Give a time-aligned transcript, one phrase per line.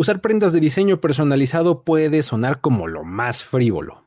[0.00, 4.02] Usar prendas de diseño personalizado puede sonar como lo más frívolo.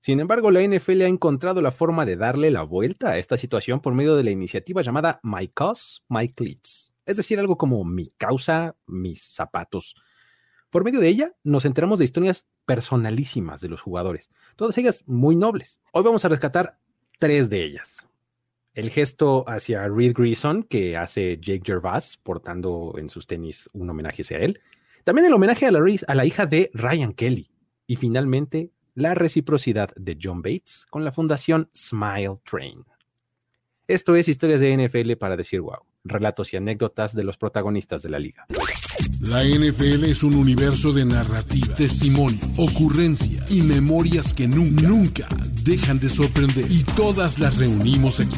[0.00, 3.80] Sin embargo, la NFL ha encontrado la forma de darle la vuelta a esta situación
[3.80, 6.94] por medio de la iniciativa llamada My Cause, My Cleats.
[7.04, 9.96] Es decir, algo como mi causa, mis zapatos.
[10.70, 15.36] Por medio de ella nos enteramos de historias personalísimas de los jugadores, todas ellas muy
[15.36, 15.78] nobles.
[15.92, 16.78] Hoy vamos a rescatar
[17.18, 18.08] tres de ellas.
[18.72, 24.22] El gesto hacia Reed Grison que hace Jake Gervais portando en sus tenis un homenaje
[24.22, 24.62] hacia él.
[25.04, 27.50] También el homenaje a la, a la hija de Ryan Kelly.
[27.86, 32.84] Y finalmente, la reciprocidad de John Bates con la fundación Smile Train.
[33.86, 38.08] Esto es Historias de NFL para decir wow, relatos y anécdotas de los protagonistas de
[38.08, 38.46] la liga.
[39.20, 45.28] La NFL es un universo de narrativa, testimonio, ocurrencia y memorias que nunca
[45.64, 48.36] dejan de sorprender y todas las reunimos aquí.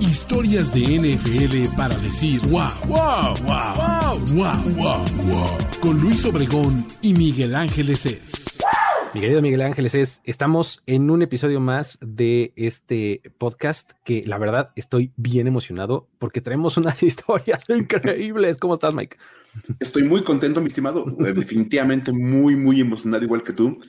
[0.00, 5.58] Historias de NFL para decir wow, wow, wow, wow, wow, wow, wow.
[5.80, 8.58] Con Luis Obregón y Miguel Ángeles es.
[9.14, 14.36] Mi querido Miguel Ángeles, es, estamos en un episodio más de este podcast que la
[14.36, 18.58] verdad estoy bien emocionado porque traemos unas historias increíbles.
[18.58, 19.16] ¿Cómo estás, Mike?
[19.80, 21.06] Estoy muy contento, mi estimado.
[21.20, 23.80] Eh, definitivamente muy, muy emocionado, igual que tú.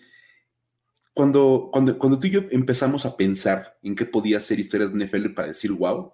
[1.17, 5.03] Cuando, cuando, cuando tú y yo empezamos a pensar en qué podía ser historias de
[5.03, 6.13] NFL para decir wow,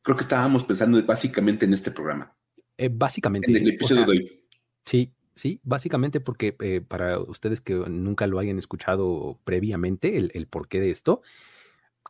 [0.00, 2.34] creo que estábamos pensando básicamente en este programa.
[2.78, 3.50] Eh, básicamente.
[3.50, 4.48] En el episodio de hoy.
[4.86, 10.80] Sí, Sí, básicamente porque eh, para ustedes que nunca lo hayan escuchado previamente, el, porqué
[10.80, 11.20] de esto,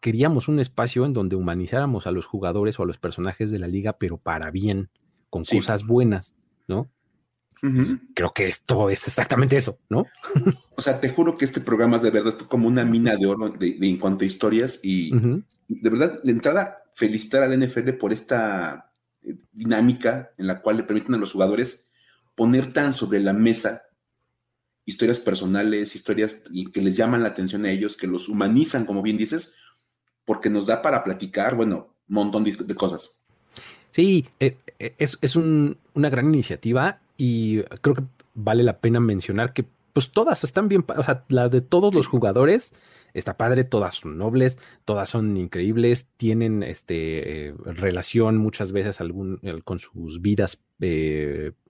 [0.01, 3.67] queríamos un espacio en donde humanizáramos a los jugadores o a los personajes de la
[3.67, 4.91] liga, pero para bien,
[5.29, 6.37] con cosas buenas,
[6.69, 6.89] ¿no?
[8.15, 10.05] Creo que esto es exactamente eso, ¿no?
[10.77, 13.49] o sea, te juro que este programa es de verdad como una mina de oro
[13.49, 15.11] de, en cuanto a historias y
[15.69, 20.85] de verdad, de entrada, felicitar al NFL por esta eh, dinámica en la cual le
[20.85, 21.89] permiten a los jugadores
[22.35, 23.83] poner tan sobre la mesa
[24.85, 29.17] historias personales, historias que les llaman la atención a ellos, que los humanizan, como bien
[29.17, 29.53] dices,
[30.25, 33.19] porque nos da para platicar, bueno, un montón de, cosas.
[33.91, 38.05] Sí, eh, eh, es, una gran iniciativa y creo que
[38.35, 42.07] vale la pena mencionar que pues todas están bien, o sea, la de todos los
[42.07, 42.75] jugadores
[43.15, 49.41] está padre, todas son nobles, todas son increíbles, tienen este, eh, relación muchas veces algún,
[49.65, 50.63] con sus vidas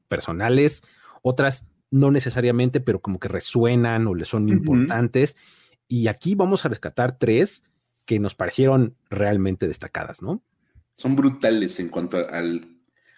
[0.08, 0.82] personales,
[1.22, 5.36] otras no necesariamente, pero como que resuenan o le son importantes.
[5.86, 7.64] Y aquí vamos a rescatar tres
[8.04, 10.42] que nos parecieron realmente destacadas, ¿no?
[10.96, 12.75] Son brutales en cuanto al,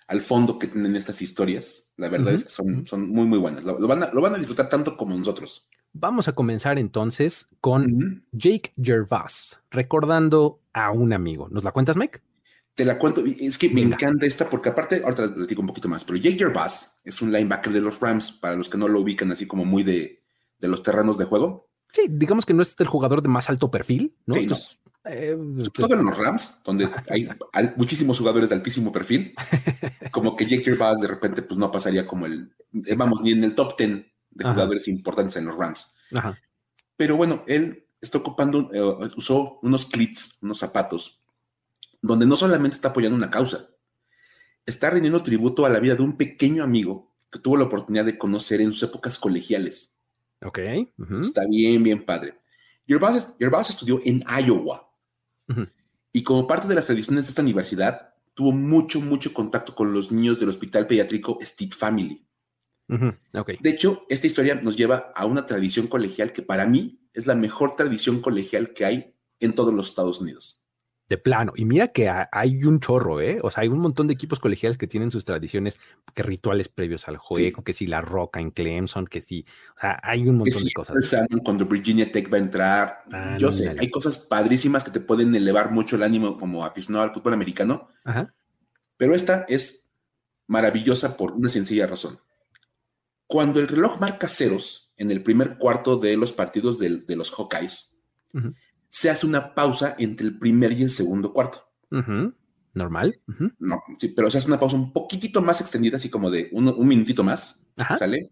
[0.08, 1.90] al fondo que tienen estas historias.
[1.96, 3.62] La verdad es que son, son muy, muy buenas.
[3.62, 5.68] Lo, van a, lo, van a, disfrutar tanto como nosotros.
[5.92, 11.48] Vamos a comenzar entonces con Jake Gervais, recordando a un amigo.
[11.50, 12.20] ¿Nos la cuentas, Mike?
[12.74, 15.88] Te la cuento, es que me encanta esta porque aparte, ahorita les platico un poquito
[15.88, 19.00] más, pero Jake Bass es un linebacker de los Rams, para los que no lo
[19.00, 20.22] ubican así como muy de,
[20.58, 21.67] de los terrenos de juego.
[21.92, 24.34] Sí, digamos que no es el jugador de más alto perfil, ¿no?
[24.34, 24.48] Sí,
[25.04, 25.36] eh,
[25.72, 27.28] Todo en los Rams, donde hay
[27.76, 29.34] muchísimos jugadores de altísimo perfil,
[30.10, 32.52] como que Jake Bass de repente pues no pasaría como el,
[32.84, 35.90] eh, vamos, ni en el top 10 de jugadores importantes en los Rams.
[36.14, 36.38] Ajá.
[36.96, 41.22] Pero bueno, él está ocupando, eh, usó unos cleats, unos zapatos
[42.00, 43.68] donde no solamente está apoyando una causa,
[44.66, 48.18] está rindiendo tributo a la vida de un pequeño amigo que tuvo la oportunidad de
[48.18, 49.94] conocer en sus épocas colegiales.
[50.42, 50.58] Ok.
[51.20, 52.38] Está bien, bien padre.
[52.86, 54.88] Yervas estudió en Iowa
[56.12, 60.10] y como parte de las tradiciones de esta universidad, tuvo mucho, mucho contacto con los
[60.10, 62.24] niños del hospital pediátrico Steed Family.
[63.60, 67.34] De hecho, esta historia nos lleva a una tradición colegial que para mí es la
[67.34, 70.67] mejor tradición colegial que hay en todos los Estados Unidos
[71.08, 71.52] de plano.
[71.56, 73.40] Y mira que hay un chorro, ¿eh?
[73.42, 75.78] O sea, hay un montón de equipos colegiales que tienen sus tradiciones,
[76.14, 79.98] que rituales previos al juego, que si la roca en Clemson, que si, o sea,
[80.02, 80.96] hay un montón de cosas.
[81.42, 83.04] Cuando Virginia Tech va a entrar,
[83.38, 87.14] yo sé, hay cosas padrísimas que te pueden elevar mucho el ánimo como aficionado al
[87.14, 88.34] fútbol americano, Ajá.
[88.96, 89.88] pero esta es
[90.46, 92.18] maravillosa por una sencilla razón.
[93.26, 97.96] Cuando el reloj marca ceros en el primer cuarto de los partidos de, los Hawkeyes,
[98.88, 101.68] se hace una pausa entre el primer y el segundo cuarto.
[102.74, 103.20] Normal.
[103.58, 106.86] No, sí, pero se hace una pausa un poquitito más extendida, así como de un,
[106.86, 107.66] minutito más,
[107.98, 108.30] ¿sale?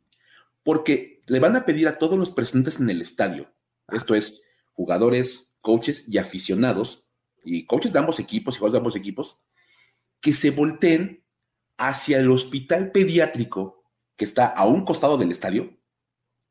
[0.62, 3.53] Porque le van a pedir a todos los presentes en el estadio,
[3.88, 4.43] esto es,
[4.73, 7.06] jugadores, coaches y aficionados,
[7.44, 9.41] y coaches de ambos equipos y jugadores de ambos equipos,
[10.20, 11.25] que se volteen
[11.79, 13.85] hacia el hospital pediátrico
[14.17, 15.76] que está a un costado del estadio.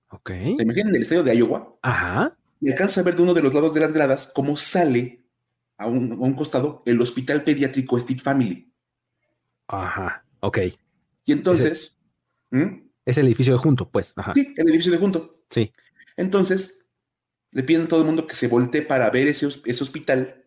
[0.10, 0.30] Ok.
[0.30, 1.78] ¿Se imaginan el estadio de Iowa?
[1.82, 5.26] Ajá y alcanza a ver de uno de los lados de las gradas cómo sale
[5.78, 8.72] a un, costado el hospital pediátrico Steve Family.
[9.68, 10.60] Ajá, ok.
[11.26, 11.98] Y entonces,
[13.06, 14.14] Es el edificio de junto, pues.
[14.34, 15.44] Sí, el edificio de junto.
[15.50, 15.72] Sí.
[16.18, 16.88] Entonces,
[17.52, 20.46] le piden a todo el mundo que se voltee para ver ese, ese hospital,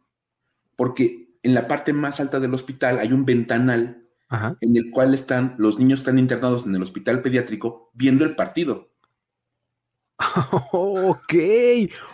[0.77, 4.09] porque en la parte más alta del hospital hay un ventanal
[4.61, 8.93] en el cual están los niños están internados en el hospital pediátrico viendo el partido.
[10.73, 11.35] ok.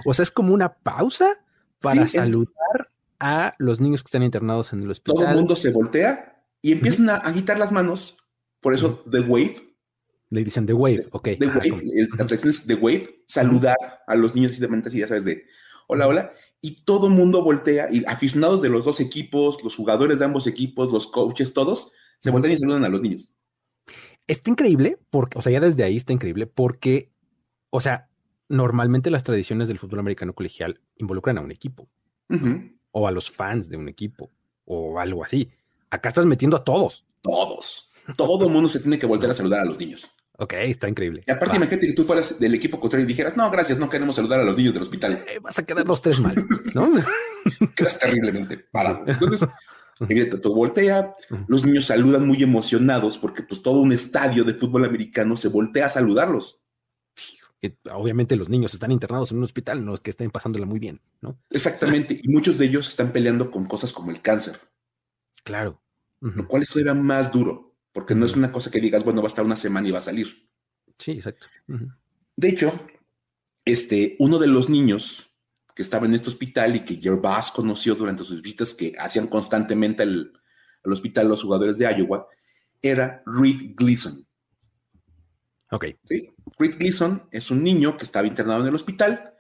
[0.05, 1.39] O sea, es como una pausa
[1.81, 2.91] para saludar
[3.21, 5.17] a los niños que están internados en el hospital.
[5.17, 8.17] Todo el mundo se voltea y empiezan a agitar las manos.
[8.61, 9.77] Por eso, The Wave.
[10.31, 11.29] Le dicen The Wave, ok.
[11.39, 15.25] The Wave, la traducción es The Wave, saludar a los niños y así, ya sabes,
[15.25, 15.45] de
[15.87, 16.33] hola, hola.
[16.61, 20.47] Y todo el mundo voltea, y aficionados de los dos equipos, los jugadores de ambos
[20.47, 23.35] equipos, los coaches, todos, se voltean y saludan a los niños.
[24.27, 27.13] Está increíble, porque, o sea, ya desde ahí está increíble, porque,
[27.77, 28.09] o sea,
[28.49, 31.89] normalmente las tradiciones del fútbol americano colegial involucran a un equipo
[32.93, 34.31] o a los fans de un equipo
[34.65, 35.51] o algo así.
[35.91, 37.05] Acá estás metiendo a todos.
[37.21, 37.91] Todos.
[38.17, 40.09] Todo el mundo se tiene que volver a saludar a los niños.
[40.39, 41.25] Ok, está increíble.
[41.27, 44.15] Y aparte, imagínate que tú fueras del equipo contrario y dijeras, no, gracias, no queremos
[44.15, 45.25] saludar a los niños del hospital.
[45.27, 46.37] Eh, vas a quedar los tres mal,
[46.75, 46.93] ¿no?
[47.75, 49.03] Quedas terriblemente parado.
[49.05, 49.49] Entonces,
[49.99, 51.13] evidentemente, tú voltea,
[51.49, 55.87] los niños saludan muy emocionados porque pues todo un estadio de fútbol americano se voltea
[55.87, 56.61] a saludarlos.
[57.93, 61.01] Obviamente los niños están internados en un hospital, no es que estén pasándola muy bien,
[61.21, 61.39] ¿no?
[61.51, 64.59] Exactamente, y muchos de ellos están peleando con cosas como el cáncer.
[65.45, 65.81] Claro.
[66.21, 69.27] Lo cual es todavía más duro, porque no es una cosa que digas, bueno, va
[69.27, 70.49] a estar una semana y va a salir.
[70.99, 71.47] Sí, exacto.
[72.37, 72.87] De hecho,
[73.65, 75.35] este, uno de los niños
[75.75, 80.03] que estaba en este hospital y que Gervas conoció durante sus visitas que hacían constantemente
[80.03, 80.33] al,
[80.85, 82.27] hospital los jugadores de Iowa,
[82.81, 84.24] era Reed Gleason.
[85.71, 85.87] Ok.
[86.05, 86.31] ¿Sí?
[86.59, 89.35] Reed Gleason es un niño que estaba internado en el hospital.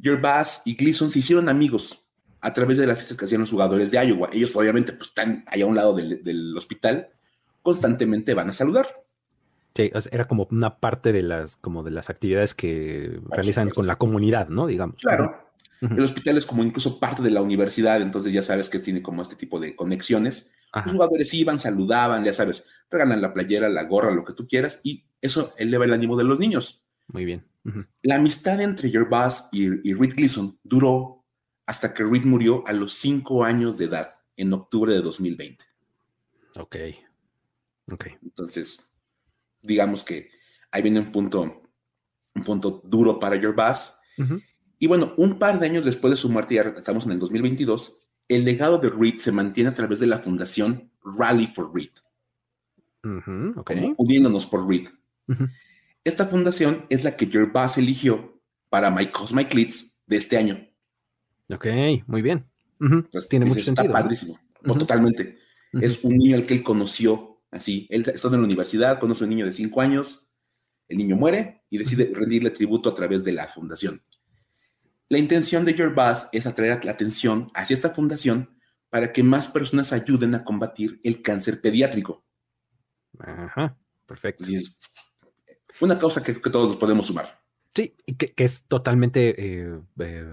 [0.00, 2.06] Gervas y Gleason se hicieron amigos
[2.40, 4.30] a través de las fiestas que hacían los jugadores de Iowa.
[4.32, 7.10] Ellos obviamente pues, están allá a un lado del, hospital,
[7.62, 8.88] constantemente van a saludar.
[9.74, 13.96] Sí, era como una parte de las, como de las actividades que realizan con la
[13.96, 14.66] comunidad, ¿no?
[14.66, 14.96] Digamos.
[15.00, 15.50] Claro.
[15.80, 19.22] El hospital es como incluso parte de la universidad, entonces ya sabes que tiene como
[19.22, 20.52] este tipo de conexiones.
[20.72, 24.80] Los jugadores iban, saludaban, ya sabes, regalan la playera, la gorra, lo que tú quieras,
[24.84, 26.84] y eso eleva el ánimo de los niños.
[27.08, 27.44] Muy bien.
[28.02, 31.24] La amistad entre Gervas y, y Reed Gleason duró
[31.66, 35.64] hasta que Reed murió a los cinco años de edad, en octubre de 2020.
[36.56, 36.76] Ok.
[37.92, 38.06] Ok.
[38.22, 38.88] Entonces,
[39.62, 40.30] digamos que
[40.70, 41.62] ahí viene un punto,
[42.34, 44.00] un punto duro para Gervas.
[44.78, 47.99] Y bueno, un par de años después de su muerte, ya estamos en el 2022,
[48.30, 51.90] el legado de Reed se mantiene a través de la fundación Rally for Reed.
[53.96, 54.88] uniéndonos por Reed.
[56.04, 60.66] Esta fundación es la que Gervas eligió para My My Clits de este año.
[61.50, 61.66] Ok,
[62.06, 62.46] muy bien.
[63.28, 63.86] Tiene mucho sentido.
[63.86, 64.38] Está padrísimo.
[64.62, 65.38] Totalmente.
[65.72, 67.86] Es un niño al que él conoció así.
[67.90, 70.30] Él está en la universidad, conoce a un niño de cinco años,
[70.88, 74.02] el niño muere y decide rendirle tributo a través de la fundación.
[75.10, 78.56] La intención de George Bass es atraer la atención hacia esta fundación
[78.90, 82.24] para que más personas ayuden a combatir el cáncer pediátrico.
[83.18, 83.76] Ajá,
[84.06, 84.44] perfecto.
[85.80, 87.42] una causa que, que todos podemos sumar.
[87.74, 90.32] Sí, y que, es totalmente eh, eh,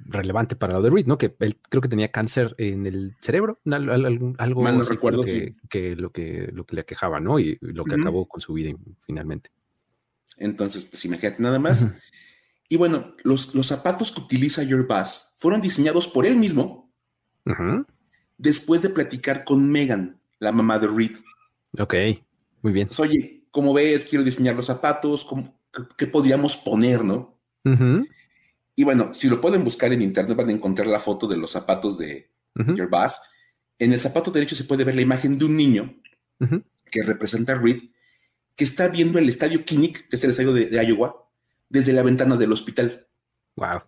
[0.00, 1.16] relevante para lo de Reed, ¿no?
[1.16, 5.94] Que él creo que tenía cáncer en el cerebro, algo, Mal no recuerdo, que, que,
[5.94, 7.38] lo que lo que le aquejaba, ¿no?
[7.38, 8.72] Y lo que acabó con su vida
[9.06, 9.50] finalmente.
[10.36, 11.86] Entonces, pues imagínate nada más.
[12.70, 16.90] Y bueno, los, los zapatos que utiliza Your Bass fueron diseñados por él mismo
[18.38, 21.16] después de platicar con Megan, la mamá de Reed.
[21.78, 21.94] Ok,
[22.62, 22.88] muy bien.
[22.98, 25.26] oye, como ves, quiero diseñar los zapatos,
[25.96, 27.38] ¿qué, podríamos poner, no?
[28.74, 31.50] Y bueno, si lo pueden buscar en internet van a encontrar la foto de los
[31.50, 33.20] zapatos de Your Bass.
[33.78, 35.94] En el zapato derecho se puede ver la imagen de un niño
[36.90, 37.90] que representa a Reed,
[38.56, 41.29] que está viendo el estadio Kinnick, que es el estadio de, Iowa,
[41.70, 43.06] desde la ventana del hospital.
[43.56, 43.80] Wow.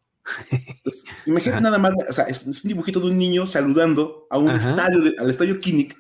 [1.27, 5.13] imagínate nada más, o sea, es, un dibujito de un niño saludando a un estadio,
[5.19, 5.99] al estadio Kinnick,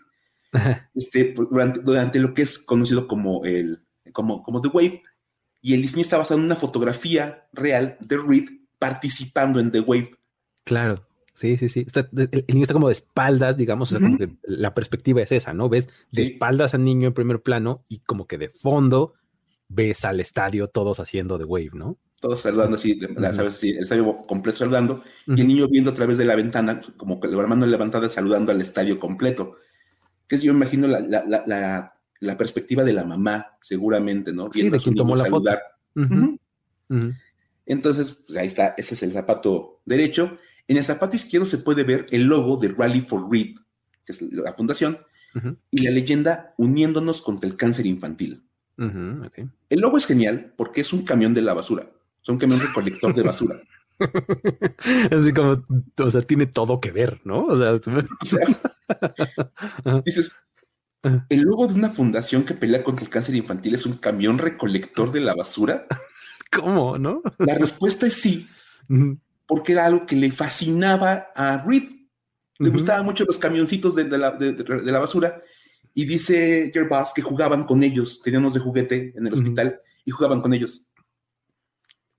[0.95, 5.03] este, durante, lo que es conocido como el, como, como The Wave.
[5.61, 8.49] Y el diseño está basado en una fotografía real de Reed
[8.79, 10.11] participando en The Wave.
[10.65, 11.87] Claro, sí, sí, sí.
[11.95, 15.69] el, niño está como de espaldas, digamos, como que la perspectiva es esa, ¿no?
[15.69, 19.15] Ves de espaldas al niño en primer plano y como que de fondo
[19.69, 21.99] ves al estadio todos haciendo The Wave, ¿no?
[22.21, 23.54] Todos saludando así, ¿sabes?
[23.54, 27.19] Así, el estadio completo saludando y el niño viendo a través de la ventana, como
[27.19, 29.57] que la mano levantada saludando al estadio completo.
[30.28, 34.52] Que es, yo imagino la, la, la, perspectiva de la mamá, seguramente, ¿no?
[34.52, 35.61] sí, de quien tomó la saludar.
[35.95, 36.38] foto.
[37.66, 40.38] Entonces, pues ahí está, ese es el zapato derecho.
[40.69, 43.57] En el zapato izquierdo se puede ver el logo de Rally for Reed,
[44.04, 44.99] que es la fundación,
[45.71, 48.45] y la leyenda uniéndonos contra el cáncer infantil.
[48.76, 51.88] El logo es genial porque es un camión de la basura.
[52.23, 53.57] Es un camión recolector de basura.
[55.11, 55.64] Así como,
[55.99, 57.47] o sea, tiene todo que ver, ¿no?
[57.47, 57.73] O sea,
[60.05, 60.35] dices,
[61.29, 65.11] el logo de una fundación que pelea contra el cáncer infantil es un camión recolector
[65.11, 65.87] de la basura.
[66.50, 67.23] ¿Cómo, no?
[67.38, 68.49] La respuesta es sí,
[69.47, 71.91] porque era algo que le fascinaba a Reed.
[72.59, 75.43] Le gustaban mucho los camioncitos de, la, basura.
[75.94, 80.40] Y dice Gervas que jugaban con ellos, tenían de juguete en el hospital y jugaban
[80.40, 80.88] con ellos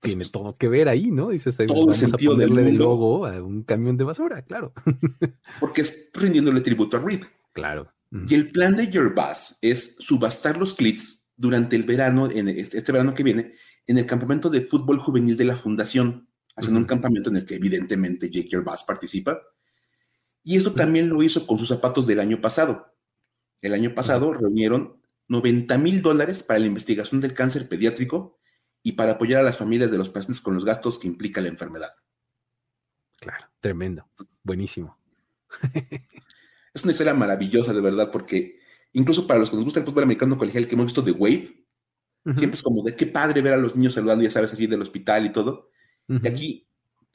[0.04, 1.30] tiene todo que ver ahí, ¿no?
[1.30, 4.72] Dices, vamos a ponerle de logo a un camión de basura, claro.
[5.60, 7.24] Porque es rindiéndole tributo a Reed.
[7.52, 7.90] Claro.
[8.28, 12.92] Y el plan de Yerbas es subastar los clits durante el verano, en este, este,
[12.92, 13.54] verano que viene,
[13.86, 17.56] en el campamento de fútbol juvenil de la fundación, haciendo un campamento en el que
[17.56, 19.40] evidentemente Jake Yerbas participa.
[20.44, 22.93] Y eso también lo hizo con sus zapatos del año pasado.
[23.64, 28.38] El año pasado reunieron 90 mil dólares para la investigación del cáncer pediátrico
[28.82, 31.48] y para apoyar a las familias de los pacientes con los gastos que implica la
[31.48, 31.94] enfermedad.
[33.18, 34.06] Claro, tremendo,
[34.42, 34.98] buenísimo.
[36.74, 38.58] es una historia maravillosa, de verdad, porque
[38.92, 41.66] incluso para los que nos gusta el fútbol americano colegial que hemos visto de Wave,
[42.36, 44.82] siempre es como de qué padre ver a los niños saludando, ya sabes, así del
[44.82, 45.70] hospital y todo.
[46.06, 46.68] Y aquí,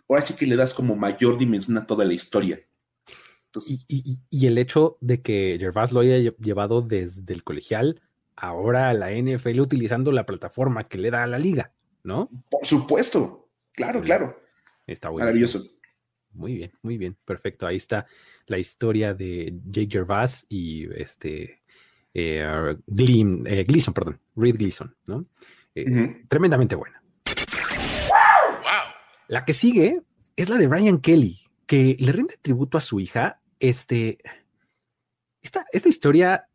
[0.10, 2.60] ahora sí que le das como mayor dimensión a toda la historia.
[3.68, 8.02] Y, el hecho de que Gervás lo haya llevado desde el colegial
[8.36, 12.30] ahora la NFL utilizando la plataforma que le da a la liga, ¿no?
[12.50, 14.40] Por supuesto, claro, claro.
[14.88, 15.64] Está Maravilloso.
[16.32, 17.68] Muy bien, muy bien, perfecto.
[17.68, 18.06] Ahí está
[18.48, 21.62] la historia de Jake Gervais y este
[22.14, 25.26] eh, eh, Gleason, perdón, Reed Gleason, ¿no?
[25.76, 27.02] Eh, tremendamente buena.
[29.28, 30.02] La que sigue
[30.36, 33.39] es la de Ryan Kelly, que le rinde tributo a su hija.
[33.60, 34.20] Este,
[35.42, 36.50] esta, esta historia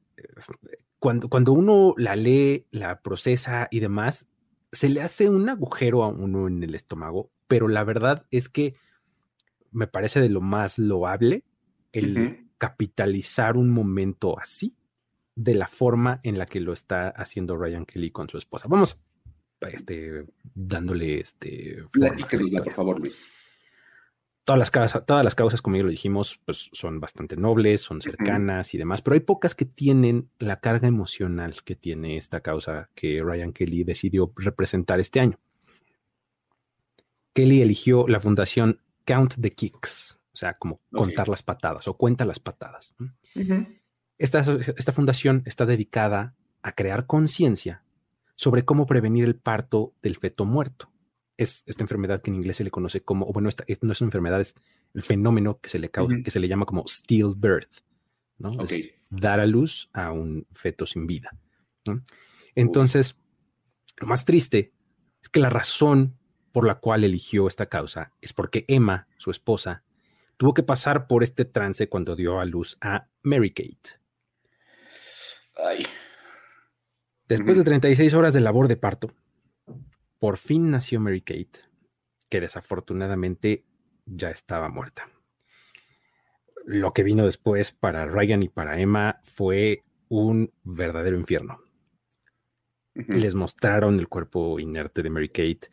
[0.98, 4.26] cuando, uno la lee, la procesa y demás,
[4.72, 8.74] se le hace un agujero a uno en el estómago, pero la verdad es que
[9.70, 11.44] me parece de lo más loable
[11.92, 14.74] el capitalizar un momento así
[15.36, 18.66] de la forma en la que lo está haciendo Ryan Kelly con su esposa.
[18.68, 19.02] Vamos
[19.60, 21.84] este, dándole este.
[21.92, 23.26] por favor, Luis
[24.44, 28.00] todas las, causas, todas las causas, como ya lo dijimos, pues son bastante nobles, son
[28.02, 32.90] cercanas y demás, pero hay pocas que tienen la carga emocional que tiene esta causa
[32.94, 35.38] que Ryan Kelly decidió representar este año.
[37.32, 42.24] Kelly eligió la fundación Count the Kicks, o sea, como contar las patadas o cuenta
[42.24, 42.94] las patadas.
[44.18, 47.82] esta, esta fundación está dedicada a crear conciencia
[48.36, 50.93] sobre cómo prevenir el parto del feto muerto
[51.36, 54.00] es esta enfermedad que en inglés se le conoce como, o bueno, esta, no es
[54.00, 54.54] una enfermedad, es
[54.94, 57.82] el fenómeno que se le, causa, que se le llama como stillbirth,
[58.38, 58.62] ¿no?
[58.62, 61.30] Es dar a luz a un feto sin vida.
[62.54, 63.18] Entonces,
[63.96, 64.72] lo más triste
[65.22, 66.16] es que la razón
[66.52, 69.82] por la cual eligió esta causa es porque Emma, su esposa,
[70.36, 74.00] tuvo que pasar por este trance cuando dio a luz a Mary Kate.
[75.56, 75.84] Ay.
[77.26, 79.08] Después de 36 horas de labor de parto,
[80.24, 81.68] por fin nació Mary Kate,
[82.30, 83.66] que desafortunadamente
[84.06, 85.10] ya estaba muerta.
[86.64, 91.60] Lo que vino después para Ryan y para Emma fue un verdadero infierno.
[92.94, 95.68] Les mostraron el cuerpo inerte de Mary Kate.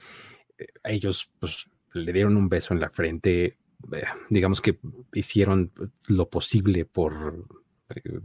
[0.57, 3.45] Eh, ellos pues, le dieron un beso en la frente.
[3.45, 4.79] Eh, digamos que
[5.13, 5.71] hicieron
[6.09, 7.47] lo posible por
[7.95, 8.19] eh,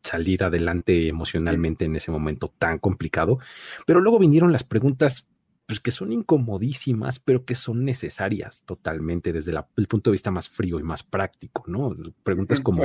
[0.00, 3.40] salir adelante emocionalmente en ese momento tan complicado.
[3.84, 5.31] Pero luego vinieron las preguntas
[5.66, 10.48] pues, que son incomodísimas, pero que son necesarias totalmente desde el punto de vista más
[10.48, 11.96] frío y más práctico, ¿no?
[12.22, 12.84] Preguntas como,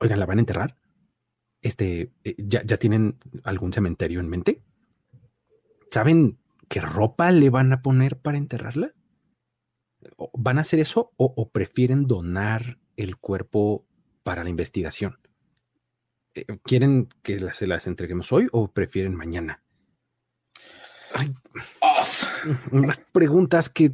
[0.00, 0.76] oigan, ¿la van a enterrar?
[1.60, 4.62] Este, eh, ¿ya, ¿ya tienen algún cementerio en mente?
[5.90, 8.94] ¿Saben qué ropa le van a poner para enterrarla?
[10.34, 13.86] ¿Van a hacer eso o, prefieren donar el cuerpo
[14.22, 15.18] para la investigación?
[16.34, 19.62] Eh, ¿Quieren que se las entreguemos hoy o prefieren mañana?
[22.70, 23.92] Unas preguntas que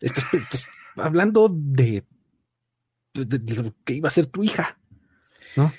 [0.00, 2.04] estás, hablando de,
[3.14, 4.78] lo que iba a ser tu hija,
[5.56, 5.72] ¿no?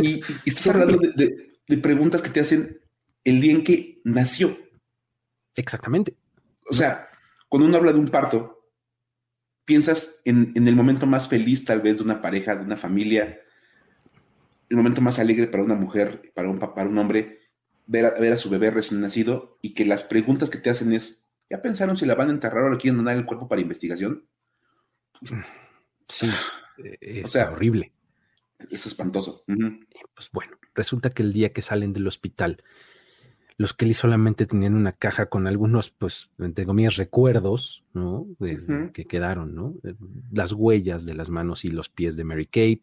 [0.00, 2.80] Y, estás hablando de, preguntas que te hacen
[3.24, 4.56] el día en que nació.
[5.54, 6.16] Exactamente.
[6.68, 7.08] O sea,
[7.48, 8.70] cuando uno habla de un parto,
[9.64, 13.40] piensas en, en, el momento más feliz tal vez de una pareja, de una familia,
[14.68, 17.45] el momento más alegre para una mujer, para un para un hombre,
[17.86, 21.62] ver a, su bebé recién nacido y que las preguntas que te hacen es, ¿ya
[21.62, 24.26] pensaron si la van a enterrar o le quieren donar el cuerpo para investigación?
[26.08, 26.28] Sí,
[27.00, 27.92] es horrible.
[28.70, 29.44] Es espantoso.
[29.46, 32.62] Pues bueno, resulta que el día que salen del hospital,
[33.58, 38.26] los Kelly solamente tenían una caja con algunos, pues, entre comillas, recuerdos, ¿no?
[38.92, 39.74] Que quedaron, ¿no?
[39.82, 39.94] Eh,
[40.30, 42.82] las huellas de las manos y los pies de Mary Kate,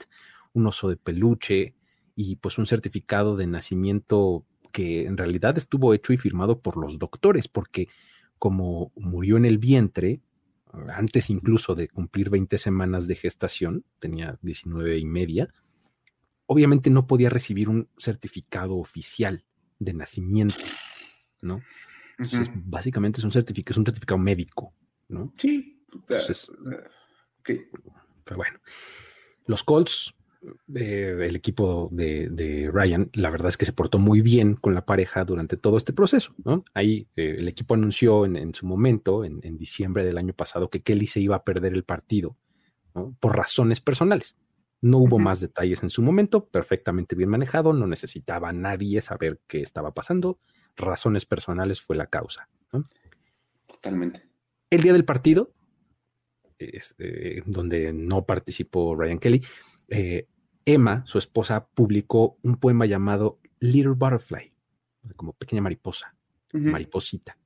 [0.54, 1.76] un oso de peluche
[2.16, 7.00] y pues un certificado de nacimiento que en realidad estuvo hecho y firmado por los
[7.00, 7.88] doctores, porque
[8.38, 10.20] como murió en el vientre,
[10.90, 15.54] antes incluso de cumplir 20 semanas de gestación, tenía 19 y media,
[16.48, 19.46] obviamente no podía recibir un certificado oficial
[19.80, 20.66] de nacimiento,
[21.42, 21.62] ¿no?
[22.18, 24.74] Entonces, básicamente es un certificado, es un certificado médico,
[25.08, 25.34] ¿no?
[25.38, 25.84] Sí.
[25.94, 26.52] Entonces,
[27.44, 28.60] Pero bueno,
[29.46, 30.16] los Colts,
[30.76, 34.86] eh, el equipo de, Ryan, la verdad es que se portó muy bien con la
[34.86, 36.64] pareja durante todo este proceso, ¿no?
[36.74, 41.08] Ahí eh, el equipo anunció en, su momento, en, diciembre del año pasado, que Kelly
[41.08, 42.36] se iba a perder el partido,
[42.94, 43.16] ¿no?
[43.20, 44.38] Por razones personales.
[44.82, 49.62] No hubo más detalles en su momento, perfectamente bien manejado, no necesitaba nadie saber qué
[49.62, 50.40] estaba pasando,
[50.76, 52.50] razones personales fue la causa.
[53.66, 54.28] Totalmente.
[54.70, 55.54] El día del partido,
[56.58, 59.42] este, donde no participó Ryan Kelly,
[59.88, 60.28] eh,
[60.66, 64.54] Emma, su esposa, publicó un poema llamado Little Butterfly,
[65.16, 66.16] como pequeña mariposa,
[66.54, 67.38] mariposita,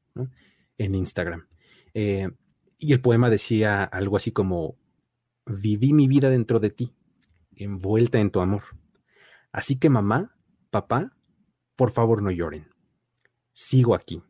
[0.77, 1.47] en Instagram.
[1.93, 2.29] Eh,
[2.77, 4.77] y el poema decía algo así como,
[5.45, 6.93] viví mi vida dentro de ti,
[7.55, 8.63] envuelta en tu amor.
[9.51, 10.35] Así que mamá,
[10.69, 11.17] papá,
[11.75, 12.67] por favor no lloren.
[13.53, 14.21] Sigo aquí,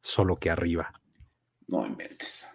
[0.00, 0.92] solo que arriba.
[1.68, 2.48] No inventes.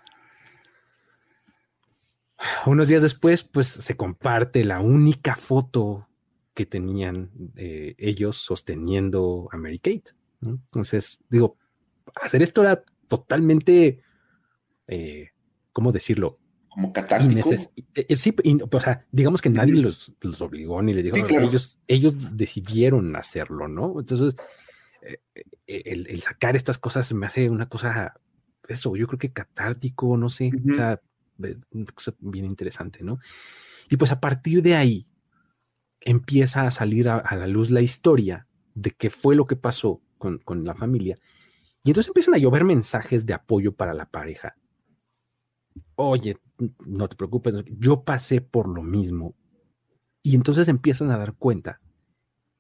[2.66, 6.08] Unos días después, pues se comparte la única foto
[6.54, 10.12] que tenían eh, ellos sosteniendo a Mary Kate.
[10.42, 11.58] Entonces, digo,
[12.16, 14.02] hacer esto era totalmente,
[14.88, 15.30] eh,
[15.72, 16.40] ¿cómo decirlo?
[16.70, 17.52] como catártico.
[17.52, 18.36] Eh, eh, sí,
[18.70, 24.00] o sea, digamos que nadie los, obligó ni le dijo, ellos, ellos decidieron hacerlo, ¿no?
[24.00, 24.36] Entonces,
[25.66, 28.14] el, sacar estas cosas me hace una cosa,
[28.68, 31.02] eso, yo creo que catártico, no sé, o sea,
[31.72, 33.20] una cosa bien interesante, ¿no?
[33.90, 35.08] Y pues a partir de ahí
[36.02, 40.40] empieza a salir a, la luz la historia de qué fue lo que pasó con,
[40.40, 41.18] con la familia.
[41.84, 44.56] Y entonces empiezan a llover mensajes de apoyo para la pareja
[45.96, 46.38] oye,
[46.86, 49.36] no te preocupes, yo pasé por lo mismo.
[50.24, 51.82] Y entonces empiezan a dar cuenta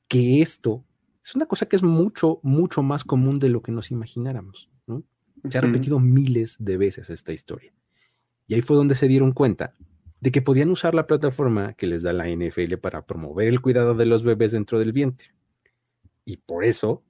[0.07, 0.85] que esto
[1.23, 4.69] es una cosa que es mucho, mucho más común de lo que nos imagináramos.
[4.85, 5.03] ¿no?
[5.49, 7.73] Se ha repetido miles de veces esta historia.
[8.47, 9.73] Y ahí fue donde se dieron cuenta
[10.19, 13.93] de que podían usar la plataforma que les da la NFL para promover el cuidado
[13.93, 15.29] de los bebés dentro del vientre.
[16.25, 17.03] Y por eso,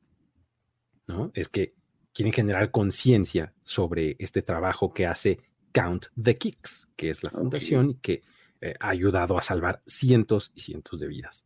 [1.07, 1.31] ¿no?
[1.33, 1.73] Es que
[2.13, 5.39] quieren generar conciencia sobre este trabajo que hace
[5.71, 8.23] Count the Kicks, que es la fundación que
[8.61, 11.45] eh, ha ayudado a salvar cientos y cientos de vidas.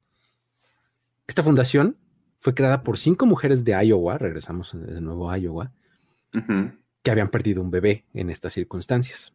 [1.27, 1.97] Esta fundación
[2.37, 5.71] fue creada por cinco mujeres de Iowa, regresamos de nuevo a Iowa,
[7.03, 9.33] que habían perdido un bebé en estas circunstancias.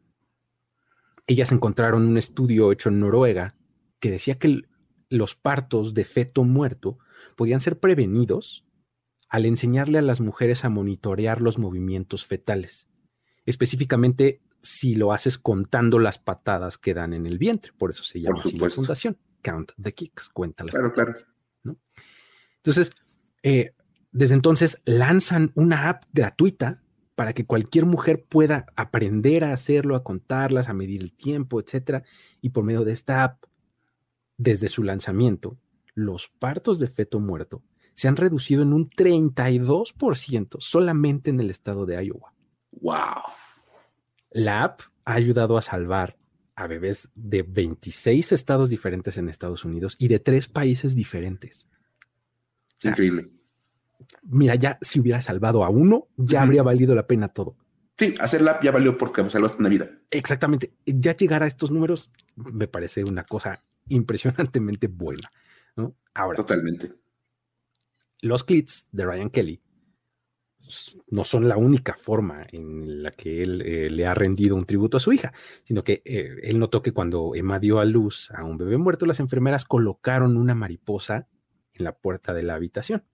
[1.26, 3.54] Ellas encontraron un estudio hecho en Noruega
[4.00, 4.62] que decía que
[5.08, 6.98] los partos de feto muerto
[7.36, 8.64] podían ser prevenidos
[9.28, 12.88] al enseñarle a las mujeres a monitorear los movimientos fetales,
[13.44, 17.72] específicamente si lo haces contando las patadas que dan en el vientre.
[17.76, 19.18] Por eso se llama así la fundación.
[19.42, 21.12] Count the kicks, cuenta las Claro, claro.
[22.56, 22.92] Entonces,
[23.42, 23.74] eh,
[24.10, 26.82] desde entonces lanzan una app gratuita
[27.16, 32.04] para que cualquier mujer pueda aprender a hacerlo, a contarlas, a medir el tiempo, etcétera.
[32.40, 33.44] Y por medio de esta app,
[34.36, 35.56] desde su lanzamiento,
[35.94, 41.86] los partos de feto muerto se han reducido en un 32% solamente en el estado
[41.86, 42.34] de Iowa.
[42.72, 43.22] ¡Wow!
[44.30, 46.18] La app ha ayudado a salvar
[46.54, 51.70] a bebés de 26 estados diferentes en Estados Unidos y de tres países diferentes.
[52.82, 53.30] Increíble.
[54.22, 57.56] Mira, ya si hubiera salvado a uno, ya habría valido la pena todo.
[57.98, 59.90] Sí, hacer la app ya valió porque salvaste una vida.
[60.10, 60.74] Exactamente.
[60.84, 65.30] Ya llegar a estos números me parece una cosa impresionantemente buena.
[65.76, 65.94] ¿no?
[66.14, 66.36] Ahora.
[66.36, 66.92] Totalmente.
[68.20, 69.62] Los clits de Ryan Kelly
[71.08, 74.96] no son la única forma en la que él eh, le ha rendido un tributo
[74.96, 75.32] a su hija,
[75.62, 79.06] sino que eh, él notó que cuando Emma dio a luz a un bebé muerto,
[79.06, 81.28] las enfermeras colocaron una mariposa
[81.72, 83.04] en la puerta de la habitación,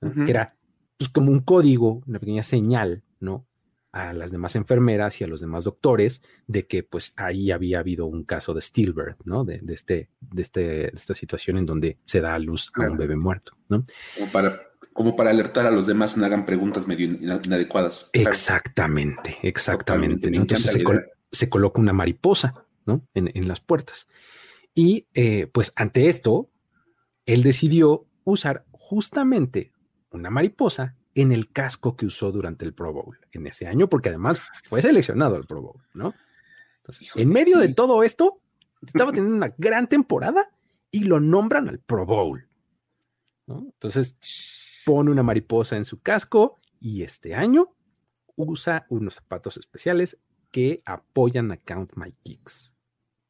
[0.00, 0.56] que era
[0.96, 3.46] pues, como un código, una pequeña señal, ¿no?
[3.92, 8.06] A las demás enfermeras y a los demás doctores de que pues ahí había habido
[8.06, 9.44] un caso de stillbirth, ¿no?
[9.44, 13.16] De, este, de, este, esta situación en donde se da a luz a un bebé
[13.16, 13.84] muerto, ¿no?
[14.32, 18.10] para como para alertar a los demás no hagan preguntas medio inadecuadas.
[18.12, 20.26] Exactamente, exactamente.
[20.26, 20.76] Entonces
[21.30, 23.06] se, coloca una mariposa ¿no?
[23.14, 24.08] en, las puertas.
[24.74, 26.50] Y eh, pues ante esto,
[27.26, 29.70] él decidió usar justamente
[30.10, 34.08] una mariposa en el casco que usó durante el Pro Bowl en ese año, porque
[34.08, 36.14] además fue seleccionado al Pro Bowl, ¿no?
[36.78, 38.40] Entonces, en medio de todo esto,
[38.86, 40.50] estaba teniendo una gran temporada
[40.90, 42.48] y lo nombran al Pro Bowl.
[43.46, 43.60] ¿no?
[43.60, 44.16] Entonces,
[44.84, 47.74] pone una mariposa en su casco y este año
[48.36, 50.18] usa unos zapatos especiales
[50.50, 52.74] que apoyan a Count My Kicks,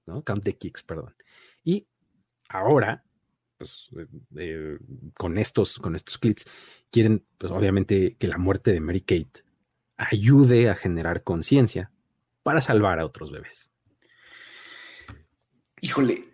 [0.07, 0.23] ¿no?
[0.23, 1.15] Count the Kicks, perdón.
[1.65, 1.89] Y
[2.49, 3.05] ahora,
[3.59, 4.79] pues, eh, eh,
[5.15, 6.47] con estos, con estos clips,
[6.91, 9.45] quieren, pues, obviamente, que la muerte de Mary Kate
[9.97, 11.91] ayude a generar conciencia
[12.43, 13.71] para salvar a otros bebés.
[15.81, 16.25] Híjole,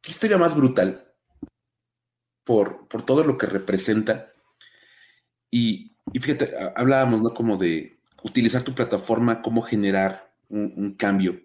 [0.00, 1.14] qué historia más brutal
[2.44, 4.32] por, por todo lo que representa.
[5.50, 7.34] Y, fíjate, hablábamos, ¿no?
[7.34, 11.40] Como de utilizar tu plataforma, cómo generar un, cambio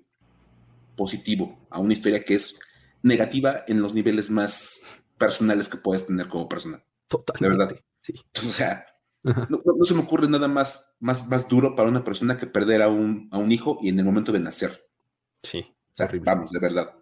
[0.96, 2.58] positivo a una historia que es
[3.06, 4.82] negativa en los niveles más
[5.18, 6.84] personales que puedes tener como persona.
[7.08, 7.58] Totalmente.
[7.58, 7.86] De verdad.
[8.02, 8.14] Sí.
[8.48, 8.86] O sea,
[9.24, 12.90] no, se me ocurre nada más, más, más duro para una persona que perder a
[12.90, 14.90] un, a un hijo y en el momento de nacer.
[15.44, 15.64] Sí.
[16.24, 16.96] vamos, de verdad.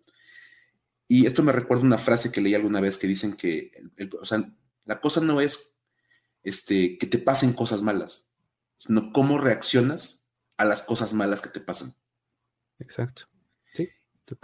[1.08, 3.72] Y esto me recuerda una frase que leí alguna vez que dicen que,
[4.20, 4.54] o sea,
[4.86, 5.78] la cosa no es
[6.44, 8.30] este, que te pasen cosas malas,
[8.78, 11.96] sino cómo reaccionas a las cosas malas que te pasan.
[12.80, 13.24] Exacto.
[13.74, 13.90] Sí.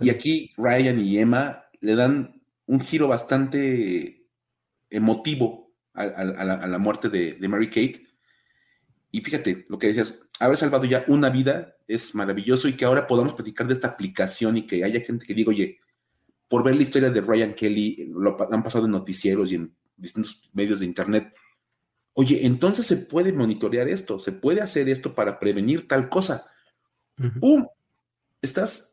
[0.02, 4.28] Y aquí Ryan y Emma le dan un giro bastante
[4.90, 8.08] emotivo a, la, muerte de, de, Mary Kate.
[9.12, 13.08] Y fíjate, lo que decías, haber salvado ya una vida es maravilloso y que ahora
[13.08, 15.80] podamos platicar de esta aplicación y que haya gente que diga, oye,
[16.48, 20.42] por ver la historia de Ryan Kelly, lo han pasado en noticieros y en distintos
[20.54, 21.34] medios de internet.
[22.14, 26.46] Oye, entonces se puede monitorear esto, se puede hacer esto para prevenir tal cosa.
[27.40, 27.68] ¡Pum!
[28.42, 28.89] Estás